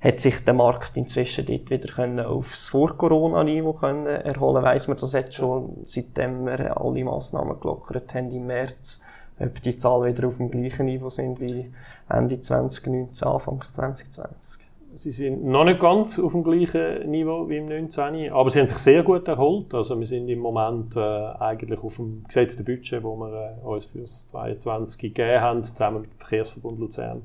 Hat 0.03 0.21
sich 0.21 0.45
der 0.45 0.53
Markt 0.53 0.95
inzwischen 0.95 1.47
dort 1.47 1.71
wieder 1.71 1.89
können 1.91 2.21
aufs 2.21 2.69
Vor-Corona-Niveau 2.69 3.73
erholen 3.81 4.63
Weiss 4.63 4.87
man 4.87 4.99
das 4.99 5.15
jetzt 5.15 5.35
schon, 5.35 5.79
seitdem 5.87 6.45
wir 6.45 6.79
alle 6.79 7.03
Massnahmen 7.05 7.59
gelockert 7.59 8.15
haben 8.15 8.31
im 8.31 8.47
März, 8.47 9.01
ob 9.41 9.63
die 9.63 9.79
Zahlen 9.79 10.15
wieder 10.15 10.29
auf 10.29 10.37
dem 10.37 10.51
gleichen 10.51 10.85
Niveau 10.85 11.09
sind 11.09 11.41
wie 11.41 11.73
Ende 12.11 12.39
2019, 12.39 13.27
Anfang 13.29 13.63
2020? 13.63 14.62
Sie 14.95 15.11
sind 15.11 15.45
noch 15.45 15.65
nicht 15.65 15.81
ganz 15.81 16.19
auf 16.19 16.33
dem 16.33 16.43
gleichen 16.43 17.11
Niveau 17.11 17.49
wie 17.49 17.57
im 17.57 17.67
19. 17.67 18.31
Aber 18.31 18.51
sie 18.51 18.61
haben 18.61 18.67
sich 18.67 18.77
sehr 18.77 19.03
gut 19.03 19.27
erholt. 19.27 19.73
Also 19.73 19.99
wir 19.99 20.07
sind 20.07 20.29
im 20.29 20.41
Moment 20.41 20.97
äh, 20.97 21.01
eigentlich 21.01 21.83
auf 21.83 21.97
dem 21.97 22.25
gesetzten 22.25 22.65
Budget, 22.65 23.03
wo 23.03 23.17
wir 23.17 23.57
äh, 23.63 23.67
uns 23.67 23.87
für 23.87 24.01
das 24.01 24.27
22 24.27 24.99
gegeben 24.99 25.41
haben, 25.41 25.65
zusammen 25.65 26.03
mit 26.03 26.13
dem 26.13 26.19
Verkehrsverbund 26.19 26.79
Luzern. 26.79 27.23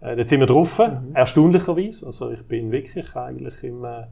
Äh, 0.00 0.16
dort 0.16 0.28
sind 0.28 0.40
wir 0.40 0.46
drauf, 0.46 0.78
mhm. 0.78 1.14
erstaunlicherweise. 1.14 2.06
Also 2.06 2.32
ich 2.32 2.42
bin 2.42 2.72
wirklich 2.72 3.14
eigentlich 3.14 3.62
im 3.62 3.84
äh, 3.84 4.04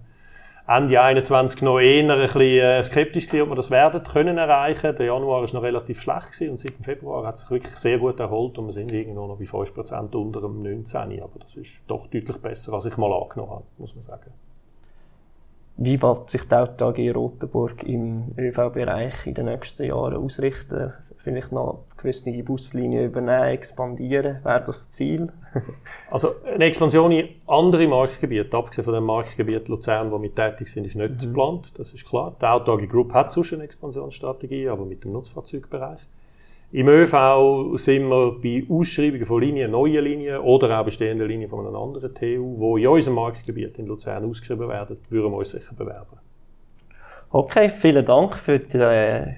Ende 0.67 0.99
21 0.99 1.61
noch 1.61 1.79
eher 1.79 2.11
ein 2.11 2.21
bisschen 2.21 2.41
äh, 2.41 2.83
skeptisch 2.83 3.27
gewesen, 3.27 3.43
ob 3.43 3.49
wir 3.51 3.57
das 3.57 3.71
werden 3.71 4.03
können 4.03 4.39
erreichen. 4.39 4.97
Der 4.97 5.07
Januar 5.07 5.45
ist 5.45 5.53
noch 5.53 5.63
relativ 5.63 6.01
schlecht 6.01 6.33
gewesen 6.33 6.53
und 6.53 6.61
seit 6.61 6.79
dem 6.79 6.85
Februar 6.85 7.27
hat 7.27 7.35
es 7.35 7.43
sich 7.43 7.51
wirklich 7.51 7.77
sehr 7.77 7.99
gut 7.99 8.19
erholt 8.19 8.57
und 8.57 8.67
wir 8.67 8.73
sind 8.73 8.91
irgendwo 8.91 9.27
noch 9.27 9.37
bei 9.37 9.45
5% 9.45 10.15
unter 10.15 10.41
dem 10.41 10.63
19. 10.63 11.23
Aber 11.23 11.39
das 11.39 11.55
ist 11.57 11.83
doch 11.87 12.07
deutlich 12.07 12.39
besser, 12.39 12.73
als 12.73 12.87
ich 12.87 12.97
mal 12.97 13.13
angenommen 13.13 13.51
habe, 13.51 13.65
muss 13.77 13.95
man 13.95 14.03
sagen. 14.03 14.33
Wie 15.77 16.01
wird 16.01 16.31
sich 16.31 16.49
die 16.49 16.55
AG 16.55 17.11
Rotenburg 17.15 17.83
im 17.83 18.33
ÖV-Bereich 18.39 19.27
in 19.27 19.35
den 19.35 19.47
nächsten 19.47 19.85
Jahren 19.85 20.17
ausrichten? 20.17 20.95
Vielleicht 21.19 21.53
noch 21.53 21.85
gewisse 22.05 22.43
Buslinien 22.43 23.07
übernehmen, 23.07 23.49
expandieren? 23.49 24.39
Wäre 24.45 24.63
das 24.65 24.91
Ziel? 24.91 25.33
also 26.11 26.35
eine 26.45 26.65
Expansion 26.65 27.11
in 27.11 27.29
andere 27.47 27.89
Marktgebiete, 27.89 28.57
abgesehen 28.57 28.85
von 28.85 28.95
dem 28.95 29.05
Marktgebiet 29.05 29.69
Luzern, 29.69 30.11
wo 30.11 30.21
wir 30.21 30.35
tätig 30.35 30.69
sind, 30.69 30.87
ist 30.87 30.97
nicht 30.97 31.11
mhm. 31.11 31.19
geplant, 31.19 31.79
das 31.79 31.93
ist 31.93 32.07
klar. 32.07 32.37
Die 32.41 32.45
Auto 32.45 32.77
Group 32.87 33.13
hat 33.13 33.33
sonst 33.33 33.55
eine 33.55 33.65
Expansionsstrategie, 33.65 34.69
aber 34.69 34.85
mit 34.85 35.05
dem 35.05 35.13
Nutzfahrzeugbereich. 35.13 36.01
Im 36.73 36.89
ÖV 36.89 37.77
sind 37.77 38.09
wir 38.09 38.37
bei 38.43 38.65
Ausschreibungen 38.69 39.27
von 39.27 39.41
Linien, 39.41 39.71
neuen 39.71 40.03
Linien 40.03 40.41
oder 40.41 40.79
auch 40.79 40.85
bestehenden 40.85 41.29
Linien 41.29 41.49
von 41.49 41.67
einem 41.67 41.77
anderen 41.77 42.13
TU, 42.15 42.77
die 42.77 42.83
in 42.83 42.89
unserem 42.89 43.15
Marktgebiet 43.15 43.79
in 43.79 43.87
Luzern 43.87 44.29
ausgeschrieben 44.29 44.69
werden, 44.69 44.99
würden 45.09 45.31
wir 45.31 45.39
uns 45.39 45.53
sicher 45.53 45.75
bewerben. 45.75 46.19
Okay, 47.31 47.69
vielen 47.69 48.05
Dank 48.05 48.37
für 48.37 48.59
die 48.59 48.79
äh, 48.79 49.35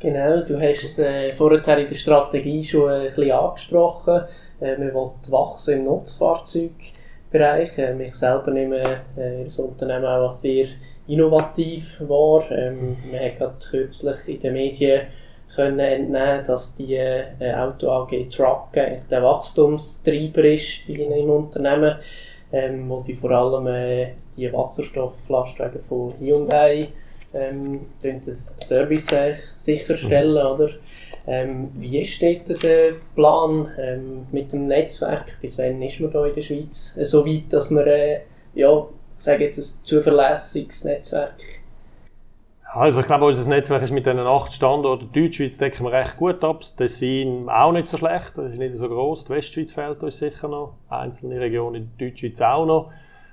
Genau, 0.00 0.42
du 0.42 0.60
hast 0.60 0.84
es 0.84 1.00
äh, 1.00 1.34
vorher 1.34 1.78
in 1.78 1.88
der 1.88 1.96
Strategie 1.96 2.62
schon 2.62 2.88
ein 2.88 3.06
bisschen 3.06 3.32
angesprochen. 3.32 4.22
Äh, 4.60 4.76
man 4.78 4.94
will 4.94 5.10
wachsen 5.28 5.78
im 5.78 5.84
Nutzfahrzeugbereich. 5.86 7.76
Äh, 7.78 8.06
ich 8.06 8.14
selber 8.14 8.52
nehme 8.52 8.78
äh, 9.16 9.42
das 9.42 9.58
Unternehmen 9.58 10.04
auch 10.04 10.28
als 10.28 10.42
sehr 10.42 10.68
innovativ 11.08 12.00
wahr. 12.06 12.48
Ähm, 12.52 12.96
man 13.10 13.20
hat 13.20 13.38
gerade 13.38 13.54
kürzlich 13.70 14.28
in 14.28 14.40
den 14.40 14.52
Medien 14.52 15.00
können 15.56 15.80
entnehmen, 15.80 16.46
dass 16.46 16.76
die 16.76 16.94
äh, 16.94 17.54
Auto 17.54 17.90
AG 17.90 18.28
Truck 18.30 18.68
äh, 18.76 18.98
der 19.10 19.24
Wachstumstreiber 19.24 20.44
ist 20.44 20.86
bei 20.86 20.92
ihnen 20.92 21.12
im 21.12 21.30
Unternehmen, 21.30 21.96
ähm, 22.52 22.88
wo 22.88 23.00
sie 23.00 23.16
vor 23.16 23.32
allem 23.32 23.66
äh, 23.66 24.12
die 24.36 24.52
Wasserstofflastwagen 24.52 25.80
von 25.80 26.12
Hyundai 26.20 26.92
ähm, 27.34 27.86
das 28.02 28.56
Service 28.62 29.14
sicherstellen, 29.56 30.32
mhm. 30.32 30.52
oder? 30.52 30.70
Ähm, 31.26 31.70
wie 31.74 32.02
steht 32.04 32.48
der 32.62 32.92
Plan 33.14 33.68
ähm, 33.78 34.26
mit 34.32 34.50
dem 34.52 34.66
Netzwerk? 34.66 35.38
Bis 35.42 35.58
wann 35.58 35.82
ist 35.82 36.00
man 36.00 36.10
da 36.10 36.24
in 36.24 36.34
der 36.34 36.42
Schweiz 36.42 36.96
äh, 36.96 37.04
so 37.04 37.26
weit, 37.26 37.52
dass 37.52 37.70
man, 37.70 37.86
äh, 37.86 38.20
ja, 38.54 38.86
ich 39.16 39.22
sage 39.22 39.44
jetzt, 39.44 39.58
ein 39.58 39.84
zuverlässiges 39.84 40.84
Netzwerk 40.84 41.34
also 42.70 43.00
ich 43.00 43.06
glaube, 43.06 43.24
unser 43.24 43.48
Netzwerk 43.48 43.82
ist 43.82 43.92
mit 43.92 44.04
diesen 44.04 44.18
acht 44.18 44.52
Standorten, 44.52 45.10
Deutschschweiz 45.10 45.56
decken 45.56 45.84
wir 45.84 45.92
recht 45.92 46.18
gut 46.18 46.44
ab, 46.44 46.60
das 46.60 46.76
Tessin 46.76 47.48
auch 47.48 47.72
nicht 47.72 47.88
so 47.88 47.96
schlecht, 47.96 48.36
das 48.36 48.52
ist 48.52 48.58
nicht 48.58 48.74
so 48.74 48.88
groß, 48.88 49.24
die 49.24 49.30
Westschweiz 49.30 49.72
fehlt 49.72 50.02
uns 50.02 50.18
sicher 50.18 50.48
noch, 50.48 50.74
einzelne 50.90 51.40
Regionen 51.40 51.76
in 51.76 51.90
der 51.98 52.08
Deutschschweiz 52.08 52.40
auch 52.42 52.66
noch. 52.66 52.90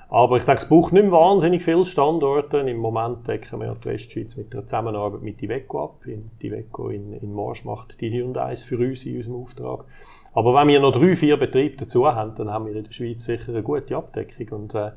Aber 0.09 0.37
ich 0.37 0.43
denke, 0.43 0.61
es 0.61 0.69
braucht 0.69 0.93
nicht 0.93 1.03
mehr 1.03 1.11
wahnsinnig 1.11 1.63
viele 1.63 1.85
Standorte. 1.85 2.59
Im 2.59 2.77
Moment 2.77 3.27
decken 3.27 3.59
wir 3.59 3.73
die 3.73 3.85
Westschweiz 3.85 4.37
mit 4.37 4.53
der 4.53 4.65
Zusammenarbeit 4.65 5.21
mit 5.21 5.41
Iveco 5.41 5.83
ab. 5.83 6.05
Iveco 6.39 6.89
in, 6.89 7.13
in 7.13 7.33
Morsch 7.33 7.65
macht 7.65 7.99
die 8.01 8.11
Hyundais 8.11 8.63
für 8.63 8.77
uns 8.77 9.05
in 9.05 9.17
unserem 9.17 9.35
Auftrag. 9.41 9.85
Aber 10.33 10.53
wenn 10.53 10.67
wir 10.67 10.79
noch 10.79 10.91
drei, 10.91 11.15
vier 11.15 11.37
Betriebe 11.37 11.77
dazu 11.77 12.05
haben, 12.05 12.35
dann 12.35 12.51
haben 12.51 12.67
wir 12.67 12.75
in 12.75 12.83
der 12.83 12.91
Schweiz 12.91 13.23
sicher 13.23 13.49
eine 13.49 13.63
gute 13.63 13.95
Abdeckung. 13.95 14.59
Und 14.59 14.75
äh, 14.75 14.91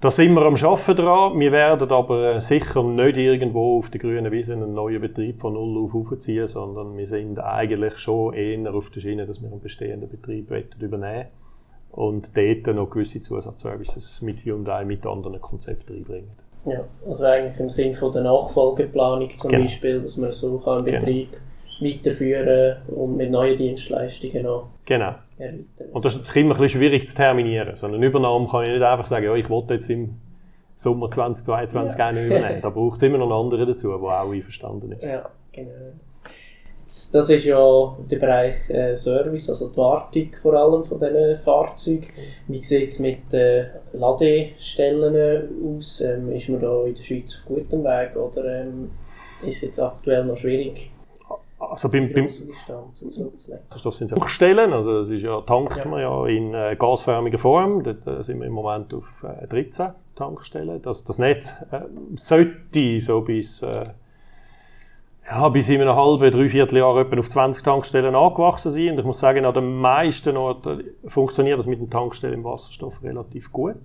da 0.00 0.10
sind 0.10 0.34
wir 0.34 0.42
am 0.42 0.54
Arbeiten 0.54 0.96
dran. 0.96 1.38
Wir 1.38 1.52
werden 1.52 1.90
aber 1.90 2.36
äh, 2.36 2.40
sicher 2.40 2.82
nicht 2.82 3.16
irgendwo 3.16 3.78
auf 3.78 3.90
der 3.90 4.00
grünen 4.00 4.32
Wiese 4.32 4.54
einen 4.54 4.74
neuen 4.74 5.00
Betrieb 5.00 5.40
von 5.40 5.54
Null 5.54 5.84
auf 5.84 5.94
aufziehen, 5.94 6.48
sondern 6.48 6.96
wir 6.96 7.06
sind 7.06 7.38
eigentlich 7.38 7.98
schon 7.98 8.34
eher 8.34 8.74
auf 8.74 8.90
der 8.90 9.00
Schiene, 9.00 9.26
dass 9.26 9.40
wir 9.42 9.50
einen 9.50 9.60
bestehenden 9.60 10.08
Betrieb 10.08 10.50
übernehmen 10.50 11.02
wollen 11.02 11.47
und 11.92 12.36
dort 12.36 12.74
noch 12.74 12.90
gewisse 12.90 13.20
Zusatzservices 13.20 14.22
mit 14.22 14.44
Hyundai, 14.44 14.84
mit 14.84 15.06
anderen 15.06 15.40
Konzepten 15.40 15.94
reinbringen. 15.94 16.30
Ja, 16.64 16.84
also 17.06 17.24
eigentlich 17.24 17.60
im 17.60 17.70
Sinne 17.70 17.96
von 17.96 18.12
der 18.12 18.22
Nachfolgeplanung 18.22 19.30
zum 19.38 19.50
genau. 19.50 19.64
Beispiel, 19.64 20.02
dass 20.02 20.16
man 20.16 20.32
so 20.32 20.58
kann 20.58 20.84
genau. 20.84 20.98
Betrieb 20.98 21.30
genau. 21.32 21.94
weiterführen 21.94 22.76
und 22.88 23.16
mit 23.16 23.30
neuen 23.30 23.56
Dienstleistungen 23.56 24.42
noch 24.42 24.68
Genau. 24.84 25.14
Erweitern. 25.38 25.90
Und 25.92 26.04
das 26.04 26.16
ist 26.16 26.36
immer 26.36 26.54
ein 26.54 26.60
bisschen 26.60 26.80
schwierig 26.80 27.06
zu 27.06 27.14
terminieren. 27.14 27.76
So 27.76 27.86
eine 27.86 28.04
Übernahme 28.04 28.48
kann 28.48 28.64
ich 28.64 28.72
nicht 28.72 28.82
einfach 28.82 29.04
sagen, 29.04 29.26
ja, 29.26 29.34
ich 29.34 29.48
wollte 29.48 29.74
jetzt 29.74 29.88
im 29.90 30.16
Sommer 30.76 31.10
2022 31.10 31.98
ja. 31.98 32.06
eine 32.06 32.26
übernehmen. 32.26 32.60
Da 32.62 32.70
braucht 32.70 32.96
es 32.96 33.02
immer 33.02 33.18
noch 33.18 33.26
einen 33.26 33.44
anderen 33.44 33.66
dazu, 33.66 33.88
der 33.88 33.96
auch 33.96 34.32
einverstanden 34.32 34.92
ist. 34.92 35.02
Ja, 35.02 35.28
genau. 35.52 35.70
Das 37.12 37.28
ist 37.28 37.44
ja 37.44 37.96
der 38.10 38.16
Bereich 38.16 38.70
äh, 38.70 38.96
Service, 38.96 39.50
also 39.50 39.68
die 39.68 39.76
Wartung 39.76 40.28
vor 40.40 40.54
allem 40.54 40.84
von 40.86 40.98
diesen 40.98 41.38
Fahrzeugen. 41.44 42.06
Wie 42.46 42.64
sieht 42.64 42.88
es 42.88 42.98
mit 42.98 43.30
den 43.30 43.66
Ladestellen 43.92 45.76
aus? 45.76 46.00
Ähm, 46.00 46.32
ist 46.32 46.48
man 46.48 46.62
da 46.62 46.84
in 46.84 46.94
der 46.94 47.02
Schweiz 47.02 47.36
auf 47.36 47.46
gutem 47.46 47.84
Weg 47.84 48.16
oder 48.16 48.62
ähm, 48.62 48.90
ist 49.42 49.56
es 49.56 49.62
jetzt 49.62 49.80
aktuell 49.80 50.24
noch 50.24 50.38
schwierig? 50.38 50.90
Also 51.58 51.90
beim, 51.90 52.10
beim 52.12 52.24
es 52.24 52.46
Tankstellen, 54.08 54.72
also 54.72 54.98
das 54.98 55.10
ist 55.10 55.22
ja, 55.22 55.40
tankt 55.42 55.76
ja. 55.76 55.84
man 55.84 56.00
ja 56.00 56.26
in 56.26 56.54
äh, 56.54 56.76
gasförmiger 56.78 57.38
Form, 57.38 57.82
dort 57.82 58.06
äh, 58.06 58.22
sind 58.22 58.38
wir 58.38 58.46
im 58.46 58.52
Moment 58.52 58.94
auf 58.94 59.24
äh, 59.24 59.46
13 59.46 59.88
Tankstellen. 60.14 60.80
Das, 60.80 61.04
das 61.04 61.18
Netz 61.18 61.54
äh, 61.70 61.80
sollte 62.14 63.00
so 63.00 63.20
bis 63.22 63.62
äh, 63.62 63.82
ja, 65.30 65.48
bis 65.50 65.68
in 65.68 65.80
einem 65.80 65.94
halben, 65.94 66.30
dreiviertel 66.30 66.78
Jahr 66.78 66.96
etwa 66.98 67.18
auf 67.18 67.28
20 67.28 67.62
Tankstellen 67.62 68.14
angewachsen 68.14 68.70
sind. 68.70 68.92
Und 68.92 69.00
ich 69.00 69.04
muss 69.04 69.20
sagen, 69.20 69.44
an 69.44 69.54
den 69.54 69.76
meisten 69.76 70.36
Orten 70.36 70.84
funktioniert 71.06 71.58
das 71.58 71.66
mit 71.66 71.80
dem 71.80 71.90
Tankstellen 71.90 72.34
im 72.34 72.44
Wasserstoff 72.44 73.02
relativ 73.02 73.52
gut. 73.52 73.80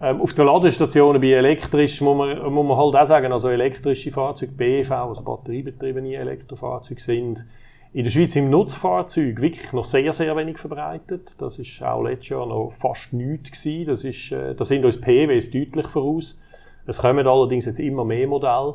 Ähm, 0.00 0.20
auf 0.20 0.34
den 0.34 0.46
Ladestationen 0.46 1.20
bei 1.20 1.28
elektrisch 1.28 2.00
muss 2.00 2.16
man, 2.16 2.52
muss 2.52 2.66
man 2.66 2.76
halt 2.76 2.96
auch 2.96 3.06
sagen, 3.06 3.32
also 3.32 3.48
elektrische 3.48 4.10
Fahrzeuge, 4.10 4.52
BEV, 4.52 4.90
also 4.90 5.22
batteriebetriebene 5.22 6.16
Elektrofahrzeuge 6.16 7.00
sind 7.00 7.46
in 7.94 8.04
der 8.04 8.10
Schweiz 8.10 8.34
im 8.36 8.50
Nutzfahrzeug 8.50 9.40
wirklich 9.40 9.72
noch 9.72 9.84
sehr, 9.84 10.12
sehr 10.12 10.34
wenig 10.36 10.58
verbreitet. 10.58 11.40
Das 11.40 11.58
ist 11.58 11.82
auch 11.82 12.02
letztes 12.02 12.30
Jahr 12.30 12.46
noch 12.46 12.70
fast 12.70 13.12
nichts 13.12 13.62
gewesen. 13.62 13.86
Das 13.86 14.04
ist, 14.04 14.32
äh, 14.32 14.54
da 14.54 14.64
sind 14.64 14.84
uns 14.84 15.00
PWs 15.00 15.50
deutlich 15.50 15.86
voraus. 15.86 16.40
Es 16.86 16.98
kommen 16.98 17.26
allerdings 17.26 17.66
jetzt 17.66 17.80
immer 17.80 18.04
mehr 18.04 18.26
Modelle. 18.26 18.74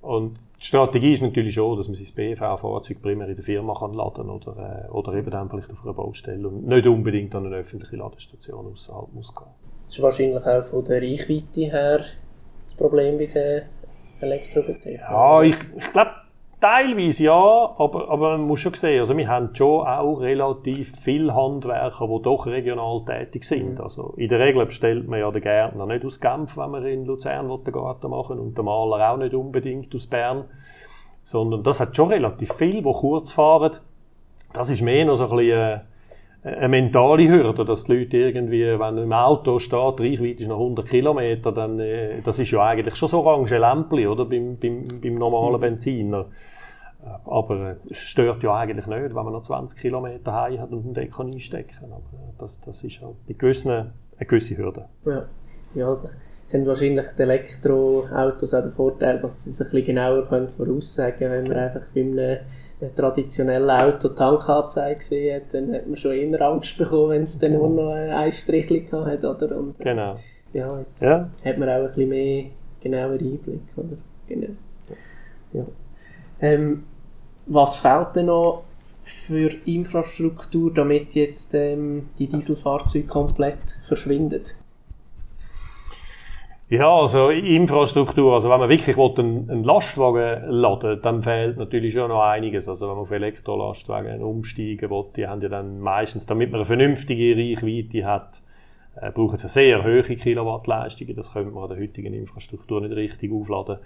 Und 0.00 0.38
die 0.60 0.64
Strategie 0.64 1.12
ist 1.12 1.22
natürlich 1.22 1.54
schon, 1.54 1.76
dass 1.76 1.88
man 1.88 1.94
sein 1.94 2.14
BV-Fahrzeug 2.14 3.02
primär 3.02 3.28
in 3.28 3.36
der 3.36 3.44
Firma 3.44 3.74
kann 3.74 3.92
laden 3.92 4.30
oder, 4.30 4.86
äh, 4.86 4.90
oder 4.90 5.12
eben 5.14 5.30
dann 5.30 5.50
vielleicht 5.50 5.70
auf 5.70 5.84
einer 5.84 5.92
Baustelle 5.92 6.48
und 6.48 6.66
nicht 6.66 6.86
unbedingt 6.86 7.34
an 7.34 7.46
eine 7.46 7.56
öffentliche 7.56 7.96
Ladestation 7.96 8.66
außerhalb 8.72 9.12
muss 9.12 9.34
gehen. 9.34 9.46
Das 9.84 9.96
ist 9.96 10.02
wahrscheinlich 10.02 10.44
auch 10.44 10.64
von 10.64 10.84
der 10.84 11.02
Reichweite 11.02 11.60
her 11.60 12.04
das 12.64 12.74
Problem 12.74 13.18
bei 13.18 13.26
den 13.26 13.62
Elektrobetrieben. 14.20 15.00
Ja, 15.00 15.42
ich, 15.42 15.56
ich 15.76 15.92
glaube, 15.92 16.10
Teilweise 16.58 17.24
ja, 17.24 17.34
aber, 17.34 18.08
aber 18.08 18.38
man 18.38 18.46
muss 18.46 18.60
schon 18.60 18.72
sehen, 18.72 19.00
also 19.00 19.14
wir 19.14 19.28
haben 19.28 19.54
schon 19.54 19.86
auch 19.86 20.20
relativ 20.20 20.96
viele 20.96 21.34
Handwerker, 21.34 22.08
die 22.08 22.22
doch 22.22 22.46
regional 22.46 23.04
tätig 23.04 23.44
sind. 23.44 23.78
Also 23.78 24.14
in 24.16 24.30
der 24.30 24.40
Regel 24.40 24.64
bestellt 24.64 25.06
man 25.06 25.20
ja 25.20 25.30
den 25.30 25.42
Gärtner 25.42 25.84
nicht 25.84 26.04
aus 26.06 26.18
Genf, 26.18 26.56
wenn 26.56 26.70
man 26.70 26.86
in 26.86 27.04
Luzern 27.04 27.48
den 27.62 27.72
Garten 27.72 28.10
machen 28.10 28.38
und 28.38 28.56
den 28.56 28.64
Maler 28.64 29.12
auch 29.12 29.18
nicht 29.18 29.34
unbedingt 29.34 29.94
aus 29.94 30.06
Bern, 30.06 30.46
sondern 31.22 31.62
das 31.62 31.78
hat 31.78 31.94
schon 31.94 32.08
relativ 32.08 32.54
viel, 32.54 32.82
die 32.82 32.92
kurz 32.92 33.32
fahren. 33.32 33.72
Das 34.54 34.70
ist 34.70 34.80
mehr 34.80 35.04
noch 35.04 35.16
so 35.16 35.24
ein 35.24 35.36
bisschen 35.36 35.60
äh, 35.60 35.80
eine 36.42 36.68
mentale 36.68 37.28
Hürde, 37.28 37.64
dass 37.64 37.84
die 37.84 37.96
Leute 37.96 38.16
irgendwie, 38.18 38.78
wenn 38.78 38.98
im 38.98 39.12
Auto 39.12 39.58
steht, 39.58 40.00
Reichweite 40.00 40.42
ist 40.42 40.48
noch 40.48 40.60
100 40.60 40.88
Kilometer, 40.88 41.52
dann, 41.52 41.80
äh, 41.80 42.20
das 42.22 42.38
ist 42.38 42.50
ja 42.50 42.62
eigentlich 42.62 42.96
schon 42.96 43.08
so 43.08 43.24
orange 43.24 43.58
Lämpchen, 43.58 44.06
oder, 44.06 44.24
beim, 44.24 44.56
beim, 44.56 44.86
beim 45.00 45.14
normalen 45.14 45.60
Benziner. 45.60 46.26
Äh, 47.04 47.08
aber 47.28 47.70
äh, 47.70 47.76
es 47.90 47.98
stört 47.98 48.42
ja 48.42 48.54
eigentlich 48.54 48.86
nicht, 48.86 49.14
wenn 49.14 49.24
man 49.24 49.32
noch 49.32 49.42
20 49.42 49.80
Kilometer 49.80 50.32
heim 50.32 50.60
hat 50.60 50.70
und 50.70 50.84
einen 50.84 50.94
Deck 50.94 51.18
einstecken 51.18 51.76
kann. 51.80 51.92
Aber 51.92 52.02
das, 52.38 52.60
das 52.60 52.84
ist 52.84 53.00
ja 53.00 53.08
bei 53.26 53.34
gewissen 53.34 53.92
eine 54.18 54.26
gewisse 54.26 54.56
Hürde. 54.56 54.86
Ja, 55.04 55.24
ja 55.74 55.98
haben 56.52 56.66
wahrscheinlich 56.66 57.06
die 57.18 57.22
Elektroautos 57.22 58.54
auch 58.54 58.62
den 58.62 58.72
Vorteil, 58.72 59.20
dass 59.20 59.44
sie 59.44 59.50
es 59.50 59.60
ein 59.60 59.70
bisschen 59.70 59.86
genauer 59.86 60.26
voraussagen 60.56 61.18
können, 61.18 61.32
wenn 61.32 61.48
man 61.48 61.58
einfach 61.58 61.82
bei 61.94 62.00
einem 62.00 62.38
ein 62.80 62.94
traditionelles 62.94 63.70
Auto 63.70 64.08
Tankanzeige 64.08 64.96
gesehen 64.96 65.36
hat, 65.36 65.54
dann 65.54 65.72
hat 65.74 65.86
man 65.86 65.96
schon 65.96 66.12
eher 66.12 66.40
Angst 66.42 66.76
bekommen, 66.76 67.10
wenn 67.10 67.22
es 67.22 67.38
dann 67.38 67.52
nur 67.54 67.68
noch 67.68 67.92
ein 67.92 68.32
Strichchen 68.32 69.06
hat, 69.06 69.24
oder? 69.24 69.56
Und, 69.56 69.80
äh, 69.80 69.84
genau. 69.84 70.16
Ja, 70.52 70.78
jetzt 70.80 71.02
ja. 71.02 71.30
hat 71.44 71.58
man 71.58 71.68
auch 71.68 71.74
ein 71.74 71.86
bisschen 71.86 72.08
mehr 72.08 72.44
genauer 72.80 73.12
Einblick, 73.12 73.60
oder? 73.76 73.96
Genau. 74.28 74.48
Ja. 75.52 75.66
Ähm, 76.40 76.84
was 77.46 77.76
fehlt 77.76 78.16
denn 78.16 78.26
noch 78.26 78.64
für 79.04 79.50
Infrastruktur, 79.64 80.72
damit 80.74 81.14
jetzt 81.14 81.54
ähm, 81.54 82.10
die 82.18 82.26
Dieselfahrzeuge 82.26 83.06
komplett 83.06 83.58
verschwinden? 83.86 84.42
Ja, 86.68 86.92
also 86.92 87.30
Infrastruktur, 87.30 88.34
also 88.34 88.50
wenn 88.50 88.58
man 88.58 88.68
wirklich 88.68 88.98
einen, 88.98 89.62
Lastwagen 89.62 90.50
laden 90.50 91.00
dann 91.00 91.22
fehlt 91.22 91.58
natürlich 91.58 91.94
schon 91.94 92.08
noch 92.08 92.24
einiges. 92.24 92.68
Also 92.68 92.88
wenn 92.88 92.94
man 92.94 93.02
auf 93.02 93.10
Elektrolastwagen 93.12 94.20
umsteigen 94.20 94.90
will, 94.90 95.04
die 95.14 95.28
haben 95.28 95.40
ja 95.42 95.48
dann 95.48 95.78
meistens, 95.78 96.26
damit 96.26 96.50
man 96.50 96.58
eine 96.58 96.64
vernünftige 96.64 97.36
Reichweite 97.36 98.04
hat, 98.04 98.42
äh, 98.96 99.12
brauchen 99.12 99.36
sie 99.36 99.46
sehr 99.46 99.84
hohe 99.84 100.02
Kilowattleistungen. 100.02 101.14
Das 101.14 101.32
könnte 101.32 101.52
man 101.52 101.62
an 101.62 101.68
der 101.68 101.78
heutigen 101.78 102.12
Infrastruktur 102.12 102.80
nicht 102.80 102.96
richtig 102.96 103.32
aufladen. 103.32 103.78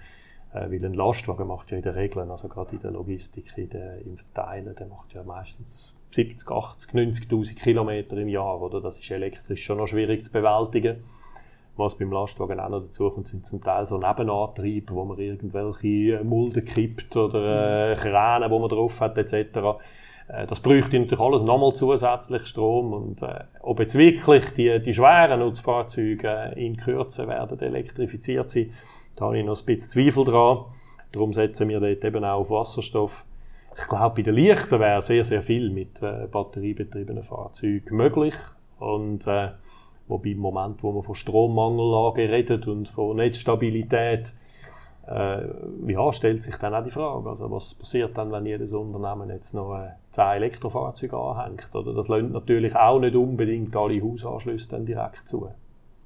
Äh, 0.51 0.71
weil 0.71 0.83
ein 0.83 0.95
Lastwagen 0.95 1.47
macht 1.47 1.69
ja 1.69 1.77
in 1.77 1.83
der 1.83 1.95
Regel, 1.95 2.31
also 2.31 2.47
gerade 2.47 2.71
in 2.71 2.81
der 2.81 2.89
Logistik, 2.89 3.55
in 3.57 3.69
der, 3.69 3.99
im 3.99 4.17
Verteilen, 4.17 4.73
der 4.73 4.87
macht 4.87 5.13
ja 5.13 5.21
meistens 5.21 5.95
70, 6.09 6.49
80, 6.49 6.93
90.000 6.93 7.61
Kilometer 7.61 8.17
im 8.17 8.27
Jahr, 8.27 8.59
oder? 8.59 8.81
Das 8.81 8.97
ist 8.97 9.11
elektrisch 9.11 9.63
schon 9.63 9.77
noch 9.77 9.87
schwierig 9.87 10.25
zu 10.25 10.31
bewältigen. 10.31 11.03
Was 11.81 11.97
beim 11.97 12.11
Lastwagen 12.11 12.59
auch 12.59 12.69
noch 12.69 12.81
dazu 12.81 13.09
kommt, 13.09 13.27
sind 13.27 13.43
zum 13.43 13.63
Teil 13.63 13.87
so 13.87 13.97
Nebenantriebe, 13.97 14.93
wo 14.93 15.03
man 15.03 15.17
irgendwelche 15.17 16.23
Mulden 16.23 16.63
kippt 16.63 17.17
oder 17.17 17.93
äh, 17.93 17.95
Kräne, 17.95 18.51
wo 18.51 18.59
man 18.59 18.69
drauf 18.69 19.01
hat, 19.01 19.17
etc. 19.17 19.33
Äh, 20.27 20.45
das 20.45 20.59
bräuchte 20.59 20.99
natürlich 20.99 21.19
alles 21.19 21.41
nochmal 21.41 21.73
zusätzlich 21.73 22.45
Strom 22.45 22.93
und 22.93 23.23
äh, 23.23 23.45
ob 23.61 23.79
jetzt 23.79 23.97
wirklich 23.97 24.51
die, 24.51 24.79
die 24.79 24.93
schweren 24.93 25.39
Nutzfahrzeuge 25.39 26.53
in 26.55 26.77
Kürze 26.77 27.27
werden 27.27 27.59
elektrifiziert 27.59 28.51
sein, 28.51 28.71
da 29.15 29.25
habe 29.25 29.39
ich 29.39 29.45
noch 29.45 29.59
ein 29.59 29.65
bisschen 29.65 29.89
Zweifel 29.89 30.25
dran. 30.25 30.65
Darum 31.11 31.33
setzen 31.33 31.67
wir 31.67 31.79
dort 31.79 32.05
eben 32.05 32.23
auch 32.23 32.41
auf 32.41 32.51
Wasserstoff. 32.51 33.25
Ich 33.75 33.87
glaube, 33.87 34.17
bei 34.17 34.21
den 34.21 34.35
Lichten 34.35 34.79
wäre 34.79 35.01
sehr, 35.01 35.23
sehr 35.23 35.41
viel 35.41 35.71
mit 35.71 35.99
äh, 36.03 36.27
batteriebetriebenen 36.31 37.23
Fahrzeugen 37.23 37.97
möglich 37.97 38.35
und 38.79 39.25
äh, 39.25 39.49
Wobei 40.11 40.31
im 40.31 40.39
Moment, 40.39 40.83
wo 40.83 40.91
man 40.91 41.03
von 41.03 41.15
Strommangellage 41.15 42.29
redet 42.29 42.67
und 42.67 42.89
von 42.89 43.15
Netzstabilität, 43.15 44.33
äh, 45.07 45.47
ja, 45.87 46.11
stellt 46.11 46.43
sich 46.43 46.57
dann 46.57 46.75
auch 46.75 46.83
die 46.83 46.91
Frage, 46.91 47.29
also 47.29 47.49
was 47.49 47.73
passiert 47.73 48.17
dann, 48.17 48.29
wenn 48.31 48.45
jedes 48.45 48.73
Unternehmen 48.73 49.29
jetzt 49.29 49.53
noch 49.53 49.73
äh, 49.73 49.91
10 50.11 50.23
Elektrofahrzeuge 50.23 51.17
anhängt? 51.17 51.69
Oder 51.73 51.93
das 51.93 52.09
lässt 52.09 52.29
natürlich 52.29 52.75
auch 52.75 52.99
nicht 52.99 53.15
unbedingt 53.15 53.73
alle 53.73 54.01
Hausanschlüsse 54.01 54.69
dann 54.71 54.85
direkt 54.85 55.29
zu. 55.29 55.47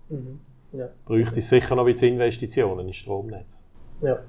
Mhm. 0.10 0.39
Ja. 0.72 0.89
Bräuchte 1.06 1.39
es 1.39 1.50
sicher 1.50 1.76
noch 1.76 1.86
ein 1.86 1.91
bisschen 1.91 2.13
Investitionen 2.13 2.86
ins 2.86 2.98
Stromnetz. 2.98 3.60
Ja, 4.02 4.20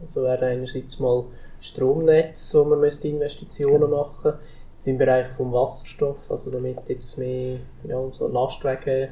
also 0.00 0.22
wäre 0.22 0.46
einerseits 0.46 1.00
mal 1.00 1.24
Stromnetz, 1.60 2.54
wo 2.54 2.64
man 2.66 2.80
müsste 2.80 3.08
Investitionen 3.08 3.90
machen 3.90 4.32
müsste. 4.76 4.90
Im 4.90 4.98
Bereich 4.98 5.28
vom 5.28 5.50
Wasserstoff, 5.50 6.30
also 6.30 6.50
damit 6.50 6.78
jetzt 6.88 7.16
mehr 7.18 7.56
ja, 7.84 8.00
so 8.12 8.28
Lastwagen 8.28 9.08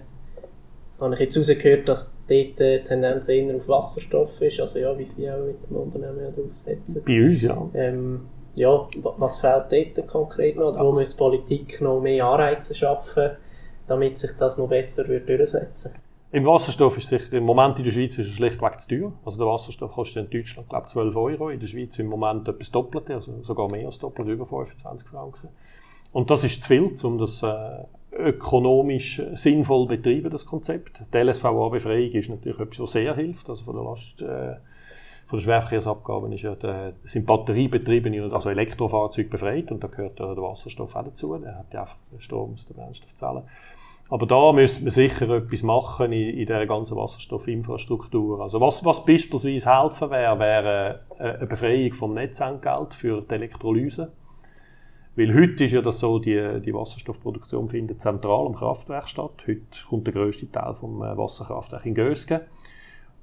habe 1.03 1.15
ich 1.15 1.21
jetzt 1.21 1.39
rausgehört, 1.39 1.89
dass 1.89 2.15
dort 2.29 2.59
die 2.59 2.81
Tendenz 2.85 3.29
eher 3.29 3.57
auf 3.57 3.69
Wasserstoff 3.69 4.41
ist, 4.41 4.61
also 4.61 4.79
ja, 4.79 4.97
wie 4.97 5.05
sie 5.05 5.31
auch 5.31 5.45
mit 5.45 5.57
dem 5.69 5.77
Unternehmen 5.77 6.21
ja 6.21 6.31
draufsetzen. 6.31 7.03
Bei 7.05 7.25
uns, 7.25 7.43
ja. 7.43 7.71
Ähm, 7.75 8.23
ja, 8.55 8.87
was 9.03 9.41
fehlt 9.41 9.97
dort 9.97 10.09
konkret 10.09 10.57
noch? 10.57 10.79
Wo 10.79 10.91
muss 10.91 11.11
die 11.11 11.19
Politik 11.19 11.81
noch 11.81 12.01
mehr 12.01 12.27
Anreize 12.27 12.75
schaffen, 12.75 13.31
damit 13.87 14.19
sich 14.19 14.33
das 14.39 14.59
noch 14.59 14.69
besser 14.69 15.09
wird 15.09 15.29
durchsetzen 15.29 15.95
Im 16.31 16.45
Wasserstoff 16.47 16.99
ist 16.99 17.09
sicher, 17.09 17.33
im 17.33 17.45
Moment 17.45 17.79
in 17.79 17.85
der 17.85 17.93
Schweiz 17.93 18.19
ist 18.19 18.29
es 18.29 18.35
schlichtweg 18.35 18.81
zu 18.81 18.89
teuer. 18.89 19.13
Also 19.25 19.39
der 19.39 19.47
Wasserstoff 19.47 19.93
kostet 19.93 20.25
in 20.25 20.39
Deutschland, 20.39 20.69
glaube 20.69 20.85
ich, 20.87 20.93
12 20.93 21.17
Euro. 21.17 21.49
In 21.49 21.61
der 21.61 21.67
Schweiz 21.67 21.99
im 21.99 22.07
Moment 22.07 22.47
etwas 22.47 22.71
Doppelte, 22.71 23.15
also 23.15 23.43
sogar 23.43 23.69
mehr 23.71 23.87
als 23.87 23.99
doppelt, 23.99 24.29
über 24.29 24.47
25 24.47 25.09
Franken. 25.09 25.49
Und 26.13 26.31
das 26.31 26.45
ist 26.45 26.63
zu 26.63 26.69
viel, 26.69 26.95
um 27.03 27.19
das 27.19 27.43
äh, 27.43 27.85
ökonomisch 28.13 29.23
sinnvoll 29.35 29.87
betreiben, 29.87 30.31
das 30.31 30.47
Konzept. 30.47 31.03
Die 31.13 31.19
LSVA-Befreiung 31.19 32.11
ist 32.13 32.29
natürlich 32.29 32.61
etwas, 32.61 32.81
was 32.81 32.93
sehr 32.93 33.15
hilft. 33.15 33.49
Also 33.49 33.65
von 33.65 33.75
der 33.75 33.85
Last, 33.85 34.23
äh, 34.23 34.57
von 35.27 35.39
der 35.39 35.45
Schwerverkehrsabgaben 35.45 36.33
ist 36.33 36.43
ja 36.43 36.55
der, 36.55 36.95
sind 37.05 37.27
batteriebetriebene, 37.27 38.31
also 38.33 38.51
Elektrofahrzeuge 38.51 39.31
befreit 39.31 39.71
und 39.71 39.83
da 39.83 39.89
gehört 39.89 40.19
ja 40.19 40.35
der 40.35 40.43
Wasserstoff 40.43 40.95
auch 40.95 41.05
dazu. 41.05 41.37
Der 41.39 41.59
hat 41.59 41.73
ja 41.73 41.81
einfach 41.81 41.97
Strom 42.19 42.55
aus 42.55 42.67
der 42.67 42.75
Brennstoffzelle. 42.75 43.45
Aber 44.13 44.27
da 44.27 44.53
müsste 44.53 44.83
man 44.83 44.91
sicher 44.91 45.27
etwas 45.31 45.63
machen 45.63 46.13
in, 46.13 46.37
in 46.37 46.47
dieser 46.47 46.67
ganzen 46.67 46.99
Wasserstoffinfrastruktur. 46.99 48.43
Also 48.43 48.61
was, 48.61 48.85
was 48.85 49.07
beispielsweise 49.07 49.75
helfen 49.75 50.11
wäre, 50.11 50.39
wäre 50.39 51.01
äh, 51.19 51.39
eine 51.39 51.47
Befreiung 51.47 51.95
vom 51.95 52.13
Netzentgelt 52.13 52.93
für 52.93 53.23
die 53.23 53.35
Elektrolyse. 53.35 54.13
Weil 55.15 55.35
heute 55.35 55.65
ist 55.65 55.73
ja 55.73 55.83
das 55.83 55.99
so, 55.99 56.19
die, 56.19 56.61
die 56.65 56.73
Wasserstoffproduktion 56.73 57.69
findet 57.69 58.01
zentral 58.01 58.47
am 58.47 58.55
Kraftwerk 58.55 59.09
statt. 59.09 59.45
Heute 59.47 59.61
kommt 59.89 60.07
der 60.07 60.15
grösste 60.15 60.51
Teil 60.51 60.73
vom 60.73 61.03
äh, 61.03 61.17
Wasserkraftwerk 61.17 61.85
in 61.85 61.95
Gösgen. 61.95 62.41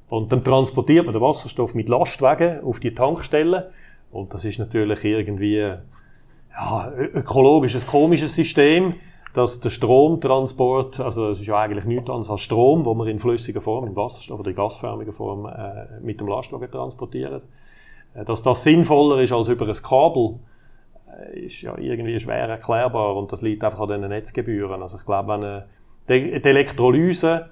Und 0.07 0.31
dann 0.31 0.43
transportiert 0.43 1.05
man 1.05 1.13
den 1.13 1.21
Wasserstoff 1.21 1.73
mit 1.73 1.89
Lastwagen 1.89 2.63
auf 2.63 2.79
die 2.79 2.93
Tankstelle. 2.93 3.71
Und 4.11 4.33
das 4.33 4.45
ist 4.45 4.59
natürlich 4.59 5.03
irgendwie 5.03 5.57
ja, 5.57 6.93
ökologisch 6.95 7.75
ein 7.75 7.87
komisches 7.87 8.35
System, 8.35 8.93
dass 9.33 9.59
der 9.59 9.69
Stromtransport, 9.71 10.99
also 10.99 11.29
es 11.29 11.39
ist 11.39 11.47
ja 11.47 11.59
eigentlich 11.59 11.85
nichts 11.85 12.09
anderes 12.09 12.29
als 12.29 12.41
Strom, 12.41 12.85
wo 12.85 12.93
man 12.93 13.07
in 13.07 13.19
flüssiger 13.19 13.61
Form, 13.61 13.87
in 13.87 13.95
Wasserstoff 13.95 14.39
oder 14.39 14.49
in 14.49 14.55
gasförmiger 14.55 15.13
Form 15.13 15.47
äh, 15.47 15.99
mit 16.01 16.19
dem 16.19 16.27
Lastwagen 16.27 16.69
transportiert. 16.69 17.43
Äh, 18.13 18.25
dass 18.25 18.43
das 18.43 18.63
sinnvoller 18.63 19.21
ist 19.21 19.31
als 19.31 19.49
über 19.49 19.67
ein 19.67 19.73
Kabel, 19.73 20.35
äh, 20.35 20.48
ist 21.33 21.61
ja 21.61 21.77
irgendwie 21.77 22.19
schwer 22.19 22.47
erklärbar 22.47 23.15
und 23.15 23.31
das 23.31 23.41
liegt 23.41 23.63
einfach 23.63 23.81
an 23.81 24.01
den 24.01 24.09
Netzgebühren. 24.09 24.81
Also 24.81 24.97
ich 24.97 25.05
glaube, 25.05 25.29
wenn 25.29 25.43
eine, 25.43 25.65
die 26.07 26.43
Elektrolyse 26.43 27.49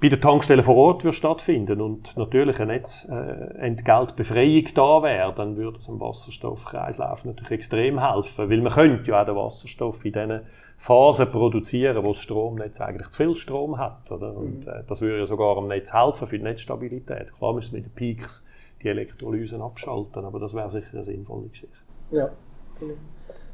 bei 0.00 0.08
der 0.08 0.20
Tankstelle 0.20 0.62
vor 0.62 0.76
Ort 0.76 1.04
würde 1.04 1.16
stattfinden 1.16 1.80
und 1.80 2.16
natürlich 2.16 2.60
eine 2.60 2.74
Netzentgeltbefreiung 2.74 4.64
da 4.74 5.02
wäre, 5.02 5.32
dann 5.34 5.56
würde 5.56 5.78
es 5.78 5.88
im 5.88 6.00
Wasserstoffkreislauf 6.00 7.24
natürlich 7.24 7.50
extrem 7.52 8.06
helfen, 8.06 8.50
weil 8.50 8.60
man 8.60 8.72
könnte 8.72 9.10
ja 9.10 9.22
auch 9.22 9.26
den 9.26 9.36
Wasserstoff 9.36 10.04
in 10.04 10.12
diesen 10.12 10.40
Phasen 10.76 11.30
produzieren, 11.30 12.02
wo 12.04 12.08
das 12.08 12.18
Stromnetz 12.18 12.80
eigentlich 12.80 13.08
zu 13.10 13.22
viel 13.22 13.36
Strom 13.36 13.78
hat. 13.78 14.10
Oder? 14.10 14.36
Und 14.36 14.66
äh, 14.66 14.82
das 14.86 15.00
würde 15.00 15.20
ja 15.20 15.26
sogar 15.26 15.56
am 15.56 15.68
Netz 15.68 15.92
helfen 15.94 16.26
für 16.26 16.36
die 16.36 16.44
Netzstabilität. 16.44 17.32
Klar 17.38 17.54
müssen 17.54 17.72
wir 17.72 17.80
mit 17.80 17.86
den 17.86 17.94
Peaks 17.94 18.46
die 18.82 18.88
Elektrolysen 18.88 19.62
abschalten, 19.62 20.24
aber 20.24 20.38
das 20.38 20.54
wäre 20.54 20.68
sicher 20.68 20.92
eine 20.92 21.04
sinnvolle 21.04 21.48
Geschichte. 21.48 21.78
Ja. 22.10 22.30
Genau. 22.80 22.94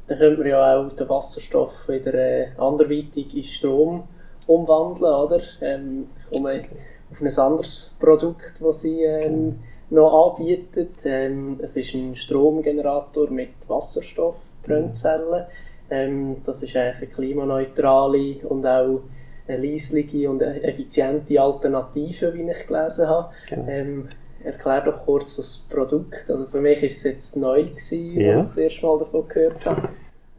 Dann 0.07 0.17
könnte 0.17 0.39
man 0.39 0.47
ja 0.47 0.77
auch 0.77 0.91
den 0.91 1.09
Wasserstoff 1.09 1.87
wieder 1.87 2.13
äh, 2.13 2.47
anderweitig 2.57 3.35
in 3.35 3.43
Strom 3.43 4.03
umwandeln, 4.47 5.13
oder? 5.13 5.41
Ähm, 5.61 6.09
komme 6.31 6.63
auf 7.11 7.21
ein 7.21 7.39
anderes 7.39 7.95
Produkt, 7.99 8.53
das 8.59 8.81
sie 8.81 9.03
ähm, 9.03 9.59
noch 9.89 10.37
anbietet. 10.37 10.95
Ähm, 11.05 11.59
es 11.61 11.75
ist 11.75 11.93
ein 11.93 12.15
Stromgenerator 12.15 13.29
mit 13.29 13.67
Wasserstoffbrennzellen. 13.67 15.45
Ähm, 15.89 16.37
das 16.45 16.63
ist 16.63 16.75
eigentlich 16.75 17.01
eine 17.01 17.07
klimaneutrale 17.07 18.37
und 18.47 18.65
auch 18.65 19.01
eine 19.47 19.57
leisliche 19.57 20.29
und 20.29 20.41
effiziente 20.41 21.41
Alternative, 21.41 22.33
wie 22.33 22.49
ich 22.49 22.67
gelesen 22.67 23.07
habe. 23.07 23.33
Genau. 23.49 23.67
Ähm, 23.67 24.09
erklär 24.43 24.81
doch 24.81 25.05
kurz 25.05 25.37
das 25.37 25.67
Produkt. 25.69 26.25
Also 26.29 26.45
für 26.47 26.61
mich 26.61 26.81
ist 26.83 26.97
es 26.97 27.03
jetzt 27.03 27.35
neu 27.37 27.63
gewesen, 27.63 28.19
Ja. 28.19 28.39
als 28.39 28.49
ich 28.49 28.55
das 28.55 28.57
erste 28.57 28.85
Mal 28.85 28.99
davon 28.99 29.27
gehört 29.27 29.65
habe. 29.65 29.89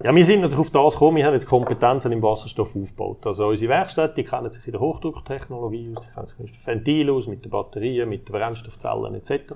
Ja, 0.02 0.12
wir 0.12 0.24
sind 0.24 0.40
natürlich 0.40 0.58
auf 0.58 0.70
das 0.70 0.94
gekommen, 0.94 1.18
wir 1.18 1.26
haben 1.26 1.34
jetzt 1.34 1.46
Kompetenzen 1.46 2.10
im 2.10 2.22
Wasserstoff 2.22 2.74
aufgebaut. 2.74 3.24
Also 3.24 3.46
unsere 3.46 3.70
Werkstätte, 3.70 4.14
die 4.14 4.24
kennen 4.24 4.50
sich 4.50 4.66
in 4.66 4.72
der 4.72 4.80
Hochdrucktechnologie 4.80 5.94
aus, 5.94 6.04
die 6.04 6.12
kennen 6.12 6.26
sich 6.26 6.38
mit 6.40 6.48
dem 6.50 6.66
Ventil 6.66 7.10
aus, 7.10 7.28
mit 7.28 7.44
den 7.44 7.50
Batterien, 7.50 8.08
mit 8.08 8.28
den 8.28 8.32
Brennstoffzellen 8.32 9.14
etc. 9.14 9.52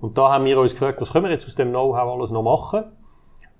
Und 0.00 0.16
da 0.16 0.32
haben 0.32 0.46
wir 0.46 0.58
uns 0.58 0.72
gefragt, 0.72 1.02
was 1.02 1.12
können 1.12 1.26
wir 1.26 1.32
jetzt 1.32 1.46
aus 1.46 1.54
dem 1.54 1.68
Know-how 1.70 2.14
alles 2.14 2.30
noch 2.30 2.42
machen? 2.42 2.84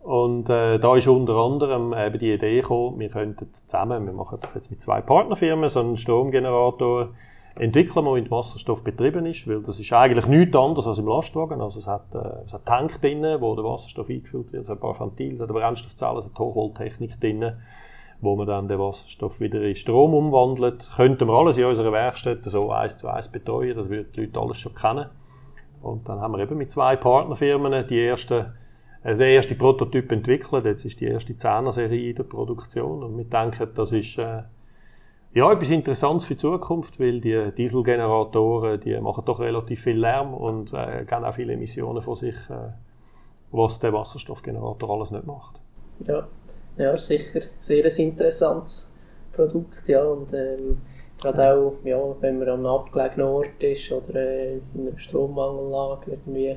Und 0.02 0.48
äh, 0.48 0.78
da 0.78 0.96
ist 0.96 1.08
unter 1.08 1.34
anderem 1.36 1.92
eben 1.94 2.18
die 2.18 2.32
Idee 2.32 2.60
gekommen, 2.60 2.98
wir 3.00 3.08
könnten 3.10 3.48
zusammen, 3.52 4.06
wir 4.06 4.12
machen 4.14 4.38
das 4.40 4.54
jetzt 4.54 4.70
mit 4.70 4.80
zwei 4.80 5.00
Partnerfirmen, 5.02 5.68
so 5.68 5.80
einen 5.80 5.96
Stromgenerator 5.96 7.10
entwickeln, 7.56 8.04
der 8.04 8.14
mit 8.14 8.30
Wasserstoff 8.30 8.82
betrieben 8.82 9.26
ist, 9.26 9.46
weil 9.48 9.62
das 9.62 9.78
ist 9.78 9.92
eigentlich 9.92 10.26
nichts 10.26 10.56
anderes 10.56 10.86
als 10.86 10.98
im 10.98 11.06
Lastwagen. 11.06 11.60
Also 11.60 11.78
es 11.78 11.86
hat, 11.86 12.14
äh, 12.14 12.44
es 12.46 12.52
hat 12.52 12.66
Tank 12.66 13.00
drin, 13.00 13.22
wo 13.40 13.54
der 13.54 13.64
Wasserstoff 13.64 14.08
eingefüllt 14.10 14.52
wird, 14.52 14.62
es 14.62 14.68
hat 14.68 14.78
ein 14.78 14.80
paar 14.80 14.98
Ventile, 14.98 15.34
es 15.34 15.40
hat 15.40 15.50
eine 15.50 15.58
Brennstoffzelle, 15.58 16.18
es 16.18 16.24
hat 16.26 16.38
Hochvolttechnik 16.38 17.20
drin, 17.20 17.52
wo 18.20 18.36
man 18.36 18.46
dann 18.46 18.68
den 18.68 18.78
Wasserstoff 18.78 19.40
wieder 19.40 19.62
in 19.62 19.76
Strom 19.76 20.14
umwandelt. 20.14 20.90
Könnten 20.96 21.28
wir 21.28 21.34
alles 21.34 21.58
in 21.58 21.64
unserer 21.64 21.92
Werkstätte 21.92 22.50
so 22.50 22.70
eins 22.70 22.98
zu 22.98 23.08
eins 23.08 23.28
betreuen, 23.28 23.76
das 23.76 23.88
würden 23.88 24.10
die 24.14 24.22
Leute 24.22 24.40
alles 24.40 24.58
schon 24.58 24.74
kennen. 24.74 25.06
Und 25.82 26.08
dann 26.08 26.20
haben 26.20 26.32
wir 26.32 26.40
eben 26.40 26.56
mit 26.56 26.70
zwei 26.70 26.96
Partnerfirmen 26.96 27.86
die 27.86 28.04
ersten 28.04 28.46
also 29.04 29.18
der 29.18 29.28
erste 29.28 29.54
Prototyp 29.54 30.10
entwickelt. 30.10 30.64
Jetzt 30.64 30.86
ist 30.86 30.98
die 30.98 31.04
erste 31.04 31.34
10er 31.34 31.72
Serie 31.72 32.08
in 32.08 32.16
der 32.16 32.22
Produktion. 32.22 33.02
Und 33.02 33.18
wir 33.18 33.26
denken, 33.26 33.68
das 33.74 33.92
ist 33.92 34.16
äh, 34.16 34.44
ja, 35.34 35.52
etwas 35.52 35.70
Interessantes 35.70 36.26
für 36.26 36.34
die 36.34 36.40
Zukunft, 36.40 37.00
weil 37.00 37.20
die 37.20 37.50
Dieselgeneratoren, 37.56 38.78
die 38.80 38.98
machen 39.00 39.24
doch 39.24 39.40
relativ 39.40 39.82
viel 39.82 39.98
Lärm 39.98 40.32
und 40.32 40.72
äh, 40.72 41.04
geben 41.04 41.24
auch 41.24 41.34
viele 41.34 41.54
Emissionen 41.54 42.00
von 42.00 42.14
sich, 42.14 42.36
äh, 42.48 42.70
was 43.50 43.80
der 43.80 43.92
Wasserstoffgenerator 43.92 44.88
alles 44.90 45.10
nicht 45.10 45.26
macht. 45.26 45.60
Ja, 46.06 46.28
ja 46.78 46.96
sicher. 46.96 47.40
Sehr 47.58 47.84
ein 47.84 47.96
interessantes 47.96 48.94
Produkt. 49.32 49.88
Ja. 49.88 50.04
Und 50.04 50.32
ähm, 50.32 50.78
gerade 51.20 51.52
auch, 51.52 51.74
ja, 51.84 51.98
wenn 52.20 52.38
man 52.38 52.48
am 52.48 52.66
abgelegenen 52.66 53.26
Ort 53.26 53.60
ist 53.62 53.90
oder 53.90 54.14
äh, 54.14 54.58
in 54.74 54.88
einer 54.88 54.98
Strommangellage 54.98 56.12
irgendwie 56.12 56.56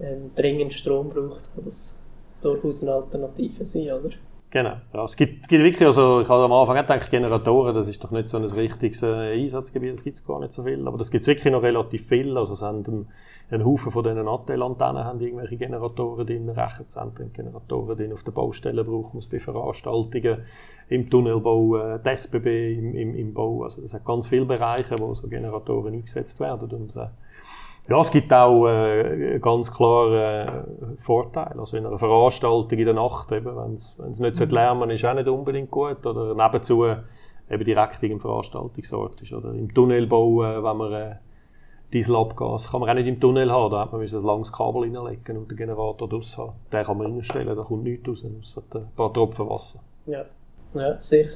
ähm, 0.00 0.30
dringend 0.34 0.74
Strom 0.74 1.08
braucht, 1.08 1.54
kann 1.54 1.64
das 1.64 1.96
durchaus 2.42 2.82
eine 2.82 2.92
Alternative 2.92 3.64
sein, 3.64 3.92
oder? 3.92 4.10
Genau. 4.54 4.76
Ja, 4.92 5.02
es, 5.02 5.16
gibt, 5.16 5.42
es 5.42 5.48
gibt 5.48 5.64
wirklich, 5.64 5.84
also 5.84 6.20
ich 6.20 6.28
habe 6.28 6.44
am 6.44 6.52
Anfang 6.52 6.76
auch 6.76 6.80
gedacht, 6.82 7.10
Generatoren, 7.10 7.74
das 7.74 7.88
ist 7.88 8.04
doch 8.04 8.12
nicht 8.12 8.28
so 8.28 8.36
ein 8.36 8.44
richtiges 8.44 9.02
äh, 9.02 9.32
Einsatzgebiet, 9.32 9.94
das 9.94 10.04
gibt 10.04 10.14
es 10.14 10.24
gar 10.24 10.38
nicht 10.38 10.52
so 10.52 10.62
viel. 10.62 10.86
Aber 10.86 10.96
das 10.96 11.10
gibt 11.10 11.22
es 11.22 11.26
wirklich 11.26 11.52
noch 11.52 11.64
relativ 11.64 12.06
viel. 12.06 12.38
Also 12.38 12.52
es 12.52 12.62
haben 12.62 13.08
einen, 13.50 13.64
Haufen 13.64 13.90
von 13.90 14.04
diesen 14.04 14.28
Attel-Antennen 14.28 15.04
haben 15.04 15.20
irgendwelche 15.20 15.56
Generatoren 15.56 16.24
drin, 16.24 16.48
Rechenzentren, 16.48 17.32
Generatoren 17.32 17.96
drin, 17.96 18.12
auf 18.12 18.22
der 18.22 18.30
Baustelle 18.30 18.84
braucht 18.84 19.14
man 19.14 19.18
es 19.18 19.26
bei 19.26 19.40
Veranstaltungen, 19.40 20.44
im 20.88 21.10
Tunnelbau, 21.10 21.96
äh, 21.96 21.98
SBB 22.04 22.78
im, 22.78 22.94
im, 22.94 23.16
im 23.16 23.34
Bau. 23.34 23.64
Also 23.64 23.82
es 23.82 23.92
hat 23.92 24.04
ganz 24.04 24.28
viele 24.28 24.44
Bereiche, 24.44 24.96
wo 25.00 25.12
so 25.14 25.26
Generatoren 25.26 25.94
eingesetzt 25.94 26.38
werden. 26.38 26.70
Und, 26.70 26.94
äh, 26.94 27.08
ja, 27.88 28.00
es 28.00 28.10
gibt 28.10 28.32
auch 28.32 28.66
äh, 28.66 29.38
ganz 29.40 29.72
klar 29.72 30.12
äh, 30.12 30.46
Vorteile. 30.96 31.58
Also 31.58 31.76
in 31.76 31.86
einer 31.86 31.98
Veranstaltung 31.98 32.78
in 32.78 32.84
der 32.84 32.94
Nacht, 32.94 33.30
eben, 33.32 33.56
wenn 33.56 33.74
es 33.74 34.20
nicht 34.20 34.36
so 34.36 34.44
lärmen 34.44 34.90
ist, 34.90 35.04
auch 35.04 35.14
nicht 35.14 35.28
unbedingt 35.28 35.70
gut. 35.70 36.04
Oder 36.06 36.34
nebenzu 36.34 36.84
eben 36.84 37.64
direkt 37.64 38.00
wegen 38.00 38.14
dem 38.14 38.20
Veranstaltungsort 38.20 39.20
ist. 39.20 39.32
Oder 39.32 39.52
im 39.52 39.72
Tunnelbau, 39.72 40.44
äh, 40.44 40.62
wenn 40.62 40.76
man 40.76 40.92
äh, 40.92 41.16
Dieselabgas 41.92 42.70
kann 42.70 42.80
man 42.80 42.90
auch 42.90 42.94
nicht 42.94 43.06
im 43.06 43.20
Tunnel 43.20 43.52
haben. 43.52 43.70
Da 43.70 43.80
hat 43.82 43.92
man 43.92 44.00
ein 44.00 44.22
langes 44.24 44.52
Kabel 44.52 44.82
reinlegen 44.82 45.36
und 45.36 45.50
den 45.50 45.56
Generator 45.56 46.08
draus 46.08 46.36
haben. 46.36 46.52
Den 46.72 46.84
kann 46.84 46.98
man 46.98 47.12
reinstellen, 47.12 47.56
da 47.56 47.62
kommt 47.62 47.84
nichts 47.84 48.08
raus, 48.08 48.24
außer 48.40 48.62
ein 48.74 48.90
paar 48.96 49.12
Tropfen 49.12 49.48
Wasser. 49.48 49.80
Ja, 50.06 50.24
ja 50.74 51.00
sehr 51.00 51.26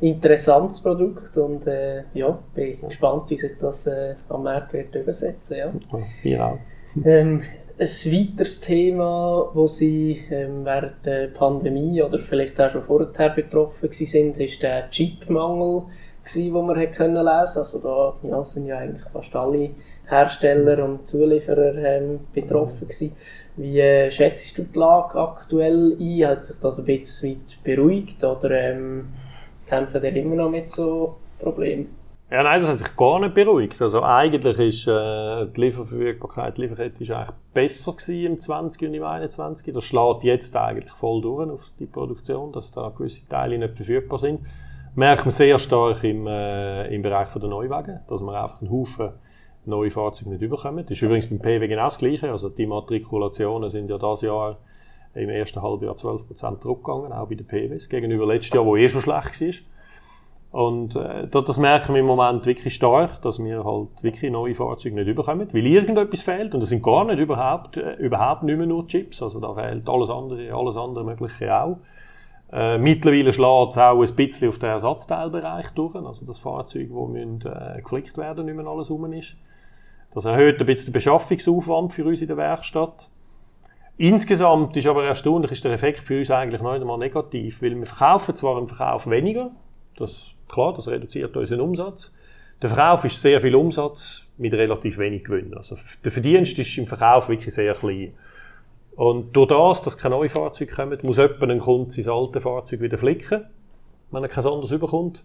interessantes 0.00 0.80
Produkt 0.80 1.36
und 1.36 1.66
äh, 1.66 2.04
ja, 2.14 2.38
bin 2.54 2.80
gespannt, 2.88 3.30
wie 3.30 3.36
sich 3.36 3.58
das 3.60 3.86
äh, 3.86 4.14
am 4.28 4.44
Markt 4.44 4.72
wird 4.72 4.94
übersetzen. 4.94 5.56
Ja. 5.56 5.72
Wir 6.22 6.46
auch. 6.46 6.58
Ähm, 7.04 7.42
ein 7.80 7.86
weiteres 7.86 8.60
Thema, 8.60 9.50
wo 9.54 9.66
Sie 9.66 10.24
ähm, 10.30 10.64
während 10.64 11.04
der 11.04 11.28
Pandemie 11.28 12.02
oder 12.02 12.18
vielleicht 12.18 12.60
auch 12.60 12.70
schon 12.70 12.82
vorher 12.82 13.30
betroffen 13.30 13.90
sind, 13.92 14.38
ist 14.38 14.62
der 14.62 14.90
Chipmangel, 14.90 15.84
den 16.34 16.52
man 16.52 16.78
hat 16.78 16.92
können 16.94 17.14
lesen. 17.14 17.58
Also 17.58 17.78
da 17.78 18.14
ja, 18.28 18.44
sind 18.44 18.66
ja 18.66 18.78
eigentlich 18.78 19.04
fast 19.12 19.34
alle 19.34 19.70
Hersteller 20.08 20.84
und 20.84 21.06
Zulieferer 21.06 21.76
ähm, 21.76 22.20
betroffen 22.32 22.88
gewesen. 22.88 23.12
Wie 23.56 23.80
äh, 23.80 24.10
schätzt 24.10 24.58
du 24.58 24.62
die 24.62 24.78
Lage 24.78 25.18
aktuell 25.18 25.96
ein? 26.00 26.26
Hat 26.26 26.44
sich 26.44 26.56
das 26.60 26.78
ein 26.78 26.84
bisschen 26.84 27.30
weit 27.30 27.64
beruhigt 27.64 28.24
oder 28.24 28.50
ähm, 28.50 29.08
kämpfen 29.68 30.02
ihr 30.02 30.16
immer 30.16 30.36
noch 30.36 30.50
mit 30.50 30.70
so 30.70 31.16
Problemen? 31.38 31.94
Ja, 32.30 32.42
nein, 32.42 32.60
das 32.60 32.68
hat 32.68 32.78
sich 32.78 32.94
gar 32.94 33.20
nicht 33.20 33.34
beruhigt. 33.34 33.80
Also 33.80 34.02
eigentlich 34.02 34.58
ist 34.58 34.86
äh, 34.86 35.46
die 35.46 35.60
Lieferverfügbarkeit, 35.62 36.58
die 36.58 36.62
Lieferkette 36.62 37.02
ist 37.02 37.10
eigentlich 37.10 37.36
besser 37.54 37.92
gewesen 37.92 38.32
im 38.32 38.40
20 38.40 38.88
und 38.88 38.94
im 38.94 39.02
21. 39.02 39.72
Das 39.72 39.84
schlägt 39.84 40.24
jetzt 40.24 40.54
eigentlich 40.54 40.92
voll 40.92 41.22
durch 41.22 41.48
auf 41.48 41.70
die 41.78 41.86
Produktion, 41.86 42.52
dass 42.52 42.70
da 42.70 42.90
gewisse 42.90 43.26
Teile 43.28 43.56
nicht 43.56 43.76
verfügbar 43.76 44.18
sind. 44.18 44.40
Merkt 44.94 45.24
man 45.24 45.30
sehr 45.30 45.58
stark 45.58 46.04
im, 46.04 46.26
äh, 46.26 46.94
im 46.94 47.00
Bereich 47.00 47.28
der 47.28 47.48
Neuwagen, 47.48 48.00
dass 48.08 48.20
man 48.20 48.34
einfach 48.34 48.60
einen 48.60 48.70
Haufen 48.70 49.12
neue 49.64 49.90
Fahrzeuge 49.90 50.30
nicht 50.30 50.42
überkommen. 50.42 50.84
Das 50.84 50.98
ist 50.98 51.02
übrigens 51.02 51.28
beim 51.28 51.38
PW 51.38 51.66
genau 51.66 51.84
das 51.84 51.98
Gleiche. 51.98 52.30
Also 52.30 52.50
die 52.50 52.66
Matrikulationen 52.66 53.70
sind 53.70 53.88
ja 53.88 53.96
dieses 53.96 54.22
Jahr 54.22 54.58
im 55.14 55.30
ersten 55.30 55.62
Halbjahr 55.62 55.94
12% 55.94 56.60
zurückgegangen, 56.60 57.12
auch 57.12 57.28
bei 57.28 57.34
den 57.34 57.46
PWs, 57.46 57.88
gegenüber 57.88 58.26
letztes 58.26 58.54
Jahr, 58.54 58.64
wo 58.64 58.76
eh 58.76 58.88
schon 58.88 59.02
schlecht 59.02 59.40
war. 59.40 59.54
Und 60.50 60.96
äh, 60.96 61.26
das 61.28 61.58
merken 61.58 61.92
wir 61.92 62.00
im 62.00 62.06
Moment 62.06 62.46
wirklich 62.46 62.74
stark, 62.74 63.20
dass 63.20 63.38
wir 63.38 63.64
halt 63.64 64.02
wirklich 64.02 64.30
neue 64.30 64.54
Fahrzeuge 64.54 64.94
nicht 64.94 65.08
überkommen, 65.08 65.48
weil 65.52 65.66
irgendetwas 65.66 66.22
fehlt 66.22 66.54
und 66.54 66.62
es 66.62 66.70
sind 66.70 66.82
gar 66.82 67.04
nicht 67.04 67.18
überhaupt, 67.18 67.76
äh, 67.76 67.94
überhaupt 67.96 68.44
nicht 68.44 68.56
mehr 68.56 68.66
nur 68.66 68.86
Chips, 68.86 69.22
also 69.22 69.40
da 69.40 69.54
fehlt 69.54 69.86
alles 69.88 70.08
andere, 70.08 70.54
alles 70.54 70.76
andere 70.76 71.04
Mögliche 71.04 71.54
auch. 71.54 71.78
Äh, 72.50 72.78
mittlerweile 72.78 73.32
schlägt 73.32 73.72
es 73.72 73.78
auch 73.78 74.00
ein 74.00 74.14
bisschen 74.14 74.48
auf 74.48 74.58
den 74.58 74.70
Ersatzteilbereich 74.70 75.70
durch, 75.72 75.94
also 75.94 76.24
das 76.24 76.38
Fahrzeug, 76.38 76.88
müssen, 76.90 77.42
äh, 77.42 77.82
geflickt 77.82 78.16
werden, 78.16 78.46
nicht 78.46 78.56
mehr 78.56 78.66
alles 78.66 78.90
rum 78.90 79.12
ist. 79.12 79.36
Das 80.14 80.24
erhöht 80.24 80.58
ein 80.58 80.66
bisschen 80.66 80.86
den 80.86 80.92
Beschaffungsaufwand 80.94 81.92
für 81.92 82.06
uns 82.06 82.22
in 82.22 82.28
der 82.28 82.38
Werkstatt. 82.38 83.10
Insgesamt 84.00 84.76
ist 84.76 84.86
aber 84.86 85.04
erstaunlich, 85.04 85.50
ist 85.50 85.64
der 85.64 85.72
Effekt 85.72 86.06
für 86.06 86.20
uns 86.20 86.30
eigentlich 86.30 86.62
noch 86.62 86.70
einmal 86.70 86.98
negativ, 86.98 87.62
weil 87.62 87.76
wir 87.76 87.84
verkaufen 87.84 88.36
zwar 88.36 88.56
im 88.56 88.68
Verkauf 88.68 89.10
weniger, 89.10 89.50
das, 89.96 90.34
klar, 90.48 90.72
das 90.72 90.86
reduziert 90.86 91.36
unseren 91.36 91.60
Umsatz. 91.60 92.14
Der 92.62 92.70
Verkauf 92.70 93.04
ist 93.04 93.20
sehr 93.20 93.40
viel 93.40 93.56
Umsatz 93.56 94.24
mit 94.36 94.52
relativ 94.54 94.98
wenig 94.98 95.24
Gewinn. 95.24 95.52
Also 95.54 95.76
der 96.04 96.12
Verdienst 96.12 96.56
ist 96.60 96.78
im 96.78 96.86
Verkauf 96.86 97.28
wirklich 97.28 97.52
sehr 97.52 97.74
klein. 97.74 98.14
Und 98.94 99.34
durch 99.34 99.48
das, 99.48 99.82
dass 99.82 99.98
keine 99.98 100.14
neuen 100.14 100.28
Fahrzeuge 100.28 100.72
kommen, 100.72 100.98
muss 101.02 101.18
jemand 101.18 101.50
ein 101.50 101.58
Kunde 101.58 101.90
sein 101.90 102.12
altes 102.12 102.42
Fahrzeug 102.42 102.80
wieder 102.80 102.98
flicken, 102.98 103.46
wenn 104.12 104.22
er 104.22 104.28
kein 104.28 104.46
anderes 104.46 104.70
überkommt. 104.70 105.24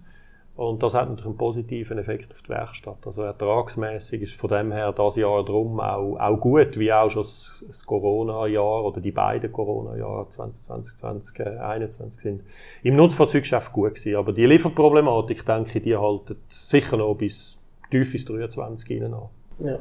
Und 0.56 0.84
das 0.84 0.94
hat 0.94 1.10
natürlich 1.10 1.26
einen 1.26 1.38
positiven 1.38 1.98
Effekt 1.98 2.32
auf 2.32 2.44
die 2.44 2.50
Werkstatt. 2.50 3.08
Also 3.08 3.24
ertragsmässig 3.24 4.22
ist 4.22 4.36
von 4.36 4.52
dem 4.52 4.72
her 4.72 4.92
das 4.92 5.16
Jahr 5.16 5.44
drum 5.44 5.80
auch, 5.80 6.16
auch 6.20 6.38
gut, 6.40 6.78
wie 6.78 6.94
auch 6.94 7.10
schon 7.10 7.24
das, 7.24 7.84
Corona-Jahr 7.88 8.84
oder 8.84 9.02
die 9.02 9.12
beiden 9.12 9.52
Corona-Jahre 9.52 10.30
2020, 10.30 10.98
2021 10.98 12.22
sind 12.22 12.44
im 12.84 12.96
Nutzfahrzeuggeschäft 12.96 13.74
gut 13.74 13.96
gewesen. 13.96 14.16
Aber 14.16 14.32
die 14.32 14.46
Lieferproblematik, 14.46 15.44
denke 15.44 15.80
ich, 15.80 15.84
die 15.84 15.98
halten 15.98 16.38
sicher 16.50 16.98
noch 16.98 17.16
bis 17.16 17.60
tief 17.90 18.14
ins 18.14 18.26
23 18.26 18.88
hinein 18.88 19.14
an. 19.16 19.30
Ja. 19.58 19.80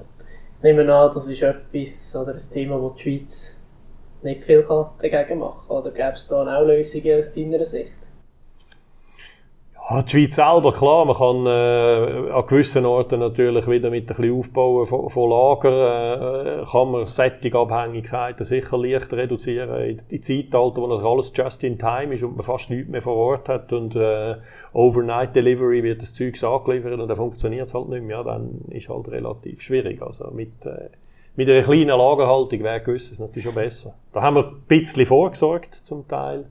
Nehmen 0.63 0.87
wir 0.87 0.95
an, 0.95 1.11
das 1.13 1.29
ist 1.29 1.43
etwas 1.43 2.17
oder 2.17 2.33
ein 2.33 2.41
Thema, 2.51 2.81
wo 2.81 2.91
die 2.91 3.03
Schweiz 3.03 3.59
nicht 4.23 4.45
viel 4.45 4.63
dagegen 4.63 5.39
machen 5.39 5.69
kann. 5.69 5.77
Oder 5.77 5.91
gäbe 5.91 6.13
es 6.15 6.27
da 6.29 6.43
auch 6.43 6.67
Lösungen 6.67 7.19
aus 7.19 7.35
deiner 7.35 7.65
Sicht? 7.65 7.93
Ja, 9.93 10.01
die 10.01 10.11
Schweiz 10.11 10.37
selber, 10.37 10.73
klar, 10.73 11.05
man 11.05 11.17
kann 11.17 11.47
äh, 11.47 12.31
an 12.31 12.47
gewissen 12.47 12.87
Orten 12.87 13.21
natürlich 13.21 13.69
wieder 13.69 13.91
mit 13.91 14.11
ein 14.11 14.17
bisschen 14.17 14.39
Aufbauen 14.39 14.87
von, 14.87 15.11
von 15.11 15.29
Lager, 15.29 16.63
äh, 16.63 16.65
kann 16.65 16.93
man 16.93 17.07
Sättigabhängigkeiten 17.07 18.43
sicher 18.43 18.79
leicht 18.79 19.13
reduzieren. 19.13 19.83
In, 19.83 20.01
in 20.09 20.23
Zeitalter, 20.23 20.81
wo 20.81 20.87
das 20.87 21.05
alles 21.05 21.33
just 21.35 21.63
in 21.65 21.79
time 21.79 22.15
ist 22.15 22.23
und 22.23 22.37
man 22.37 22.43
fast 22.43 22.71
nichts 22.71 22.89
mehr 22.89 23.03
vor 23.03 23.17
Ort 23.17 23.51
hat 23.51 23.71
und 23.75 23.95
äh, 23.95 24.37
Overnight 24.73 25.37
Delivery 25.37 25.83
wird 25.83 26.01
das 26.01 26.15
Zeug 26.15 26.43
angeliefert 26.43 26.99
und 26.99 27.07
dann 27.07 27.17
funktioniert 27.17 27.67
es 27.67 27.75
halt 27.75 27.91
nicht 27.91 28.03
mehr, 28.03 28.25
dann 28.25 28.63
ist 28.71 28.89
halt 28.89 29.09
relativ 29.09 29.61
schwierig. 29.61 30.01
Also 30.01 30.31
mit, 30.31 30.65
äh, 30.65 30.89
mit 31.37 31.51
einer 31.51 31.61
kleinen 31.61 31.99
Lagerhaltung 31.99 32.63
wäre 32.63 32.81
gewisses 32.81 33.19
natürlich 33.19 33.45
schon 33.45 33.55
besser. 33.55 33.95
Da 34.15 34.23
haben 34.23 34.37
wir 34.37 34.53
ein 34.53 34.63
bisschen 34.67 35.05
vorgesorgt 35.05 35.75
zum 35.75 36.09
Teil. 36.09 36.47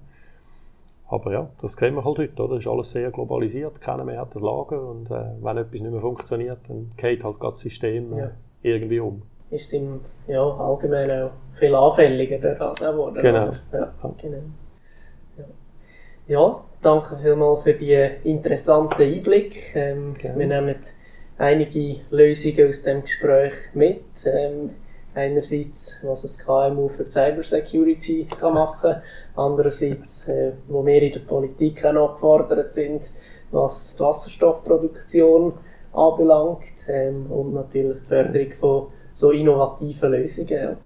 Aber 1.11 1.33
ja, 1.33 1.49
das 1.61 1.73
sehen 1.73 1.95
wir 1.95 2.05
halt 2.05 2.19
heute, 2.19 2.41
oder? 2.41 2.57
ist 2.57 2.67
alles 2.67 2.91
sehr 2.91 3.11
globalisiert, 3.11 3.81
keiner 3.81 4.05
mehr 4.05 4.21
hat 4.21 4.33
das 4.33 4.41
Lager 4.41 4.81
und 4.89 5.11
äh, 5.11 5.25
wenn 5.41 5.57
etwas 5.57 5.81
nicht 5.81 5.91
mehr 5.91 5.99
funktioniert, 5.99 6.59
dann 6.69 6.89
geht 6.95 7.23
halt 7.25 7.35
das 7.41 7.59
System 7.59 8.13
äh, 8.13 8.19
Ja. 8.21 8.31
irgendwie 8.61 8.99
um. 9.01 9.21
ist 9.49 9.65
es 9.65 9.73
im 9.73 9.99
ja, 10.27 10.41
allgemein 10.41 11.11
auch 11.11 11.31
viel 11.59 11.75
anfälliger 11.75 12.37
das 12.37 12.81
auch 12.81 12.91
geworden. 12.93 13.21
Genau. 13.21 13.43
oder? 13.47 13.59
Ja, 13.73 13.93
genau. 14.21 14.37
Ja. 15.37 15.43
ja, 16.27 16.55
danke 16.81 17.17
vielmals 17.21 17.63
für 17.63 17.73
die 17.73 18.09
interessanten 18.23 19.01
Einblick. 19.01 19.75
Ähm, 19.75 20.13
wir 20.21 20.47
nehmen 20.47 20.75
einige 21.37 21.97
Lösungen 22.09 22.69
aus 22.69 22.83
dem 22.83 23.01
Gespräch 23.01 23.53
mit. 23.73 24.01
Ähm, 24.25 24.69
einerseits, 25.13 25.99
was 26.03 26.21
das 26.21 26.37
KMU 26.37 26.87
für 26.89 27.09
Cybersecurity 27.09 28.27
kann 28.39 28.53
machen 28.53 28.95
andererseits, 29.35 30.27
äh, 30.27 30.53
wo 30.67 30.85
wir 30.85 31.01
in 31.01 31.13
der 31.13 31.19
Politik 31.21 31.83
auch 31.85 31.93
noch 31.93 32.13
gefordert 32.15 32.71
sind, 32.71 33.09
was 33.51 33.95
die 33.95 33.99
Wasserstoffproduktion 34.01 35.53
anbelangt 35.93 36.87
ähm, 36.87 37.29
und 37.29 37.53
natürlich 37.53 37.97
die 38.03 38.07
Förderung 38.07 38.51
von 38.59 38.87
so 39.11 39.31
innovativen 39.31 40.11
Lösungen. 40.11 40.77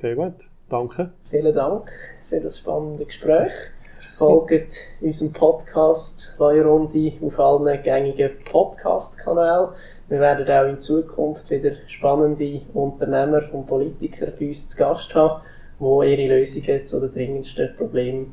Sehr 0.00 0.14
gut. 0.16 0.48
Danke. 0.68 1.10
Vielen 1.30 1.54
Dank 1.54 1.90
für 2.28 2.40
das 2.40 2.58
spannende 2.58 3.04
Gespräch. 3.04 3.52
Folgt 4.00 4.76
unserem 5.00 5.32
Podcast 5.32 6.36
Runde 6.38 7.12
auf 7.22 7.38
allen 7.40 7.82
gängigen 7.82 8.30
Podcast-Kanälen. 8.44 9.70
Wir 10.08 10.20
werden 10.20 10.48
auch 10.48 10.66
in 10.66 10.80
Zukunft 10.80 11.50
wieder 11.50 11.72
spannende 11.86 12.62
Unternehmer 12.72 13.42
und 13.52 13.66
Politiker 13.66 14.28
bei 14.38 14.48
uns 14.48 14.66
zu 14.68 14.78
Gast 14.78 15.14
haben, 15.14 15.42
die 15.78 15.84
ihre 15.84 16.38
Lösungen 16.38 16.86
zu 16.86 17.00
den 17.00 17.12
dringendsten 17.12 17.76
Problemen 17.76 18.32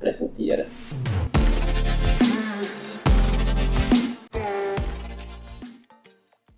präsentieren. 0.00 0.64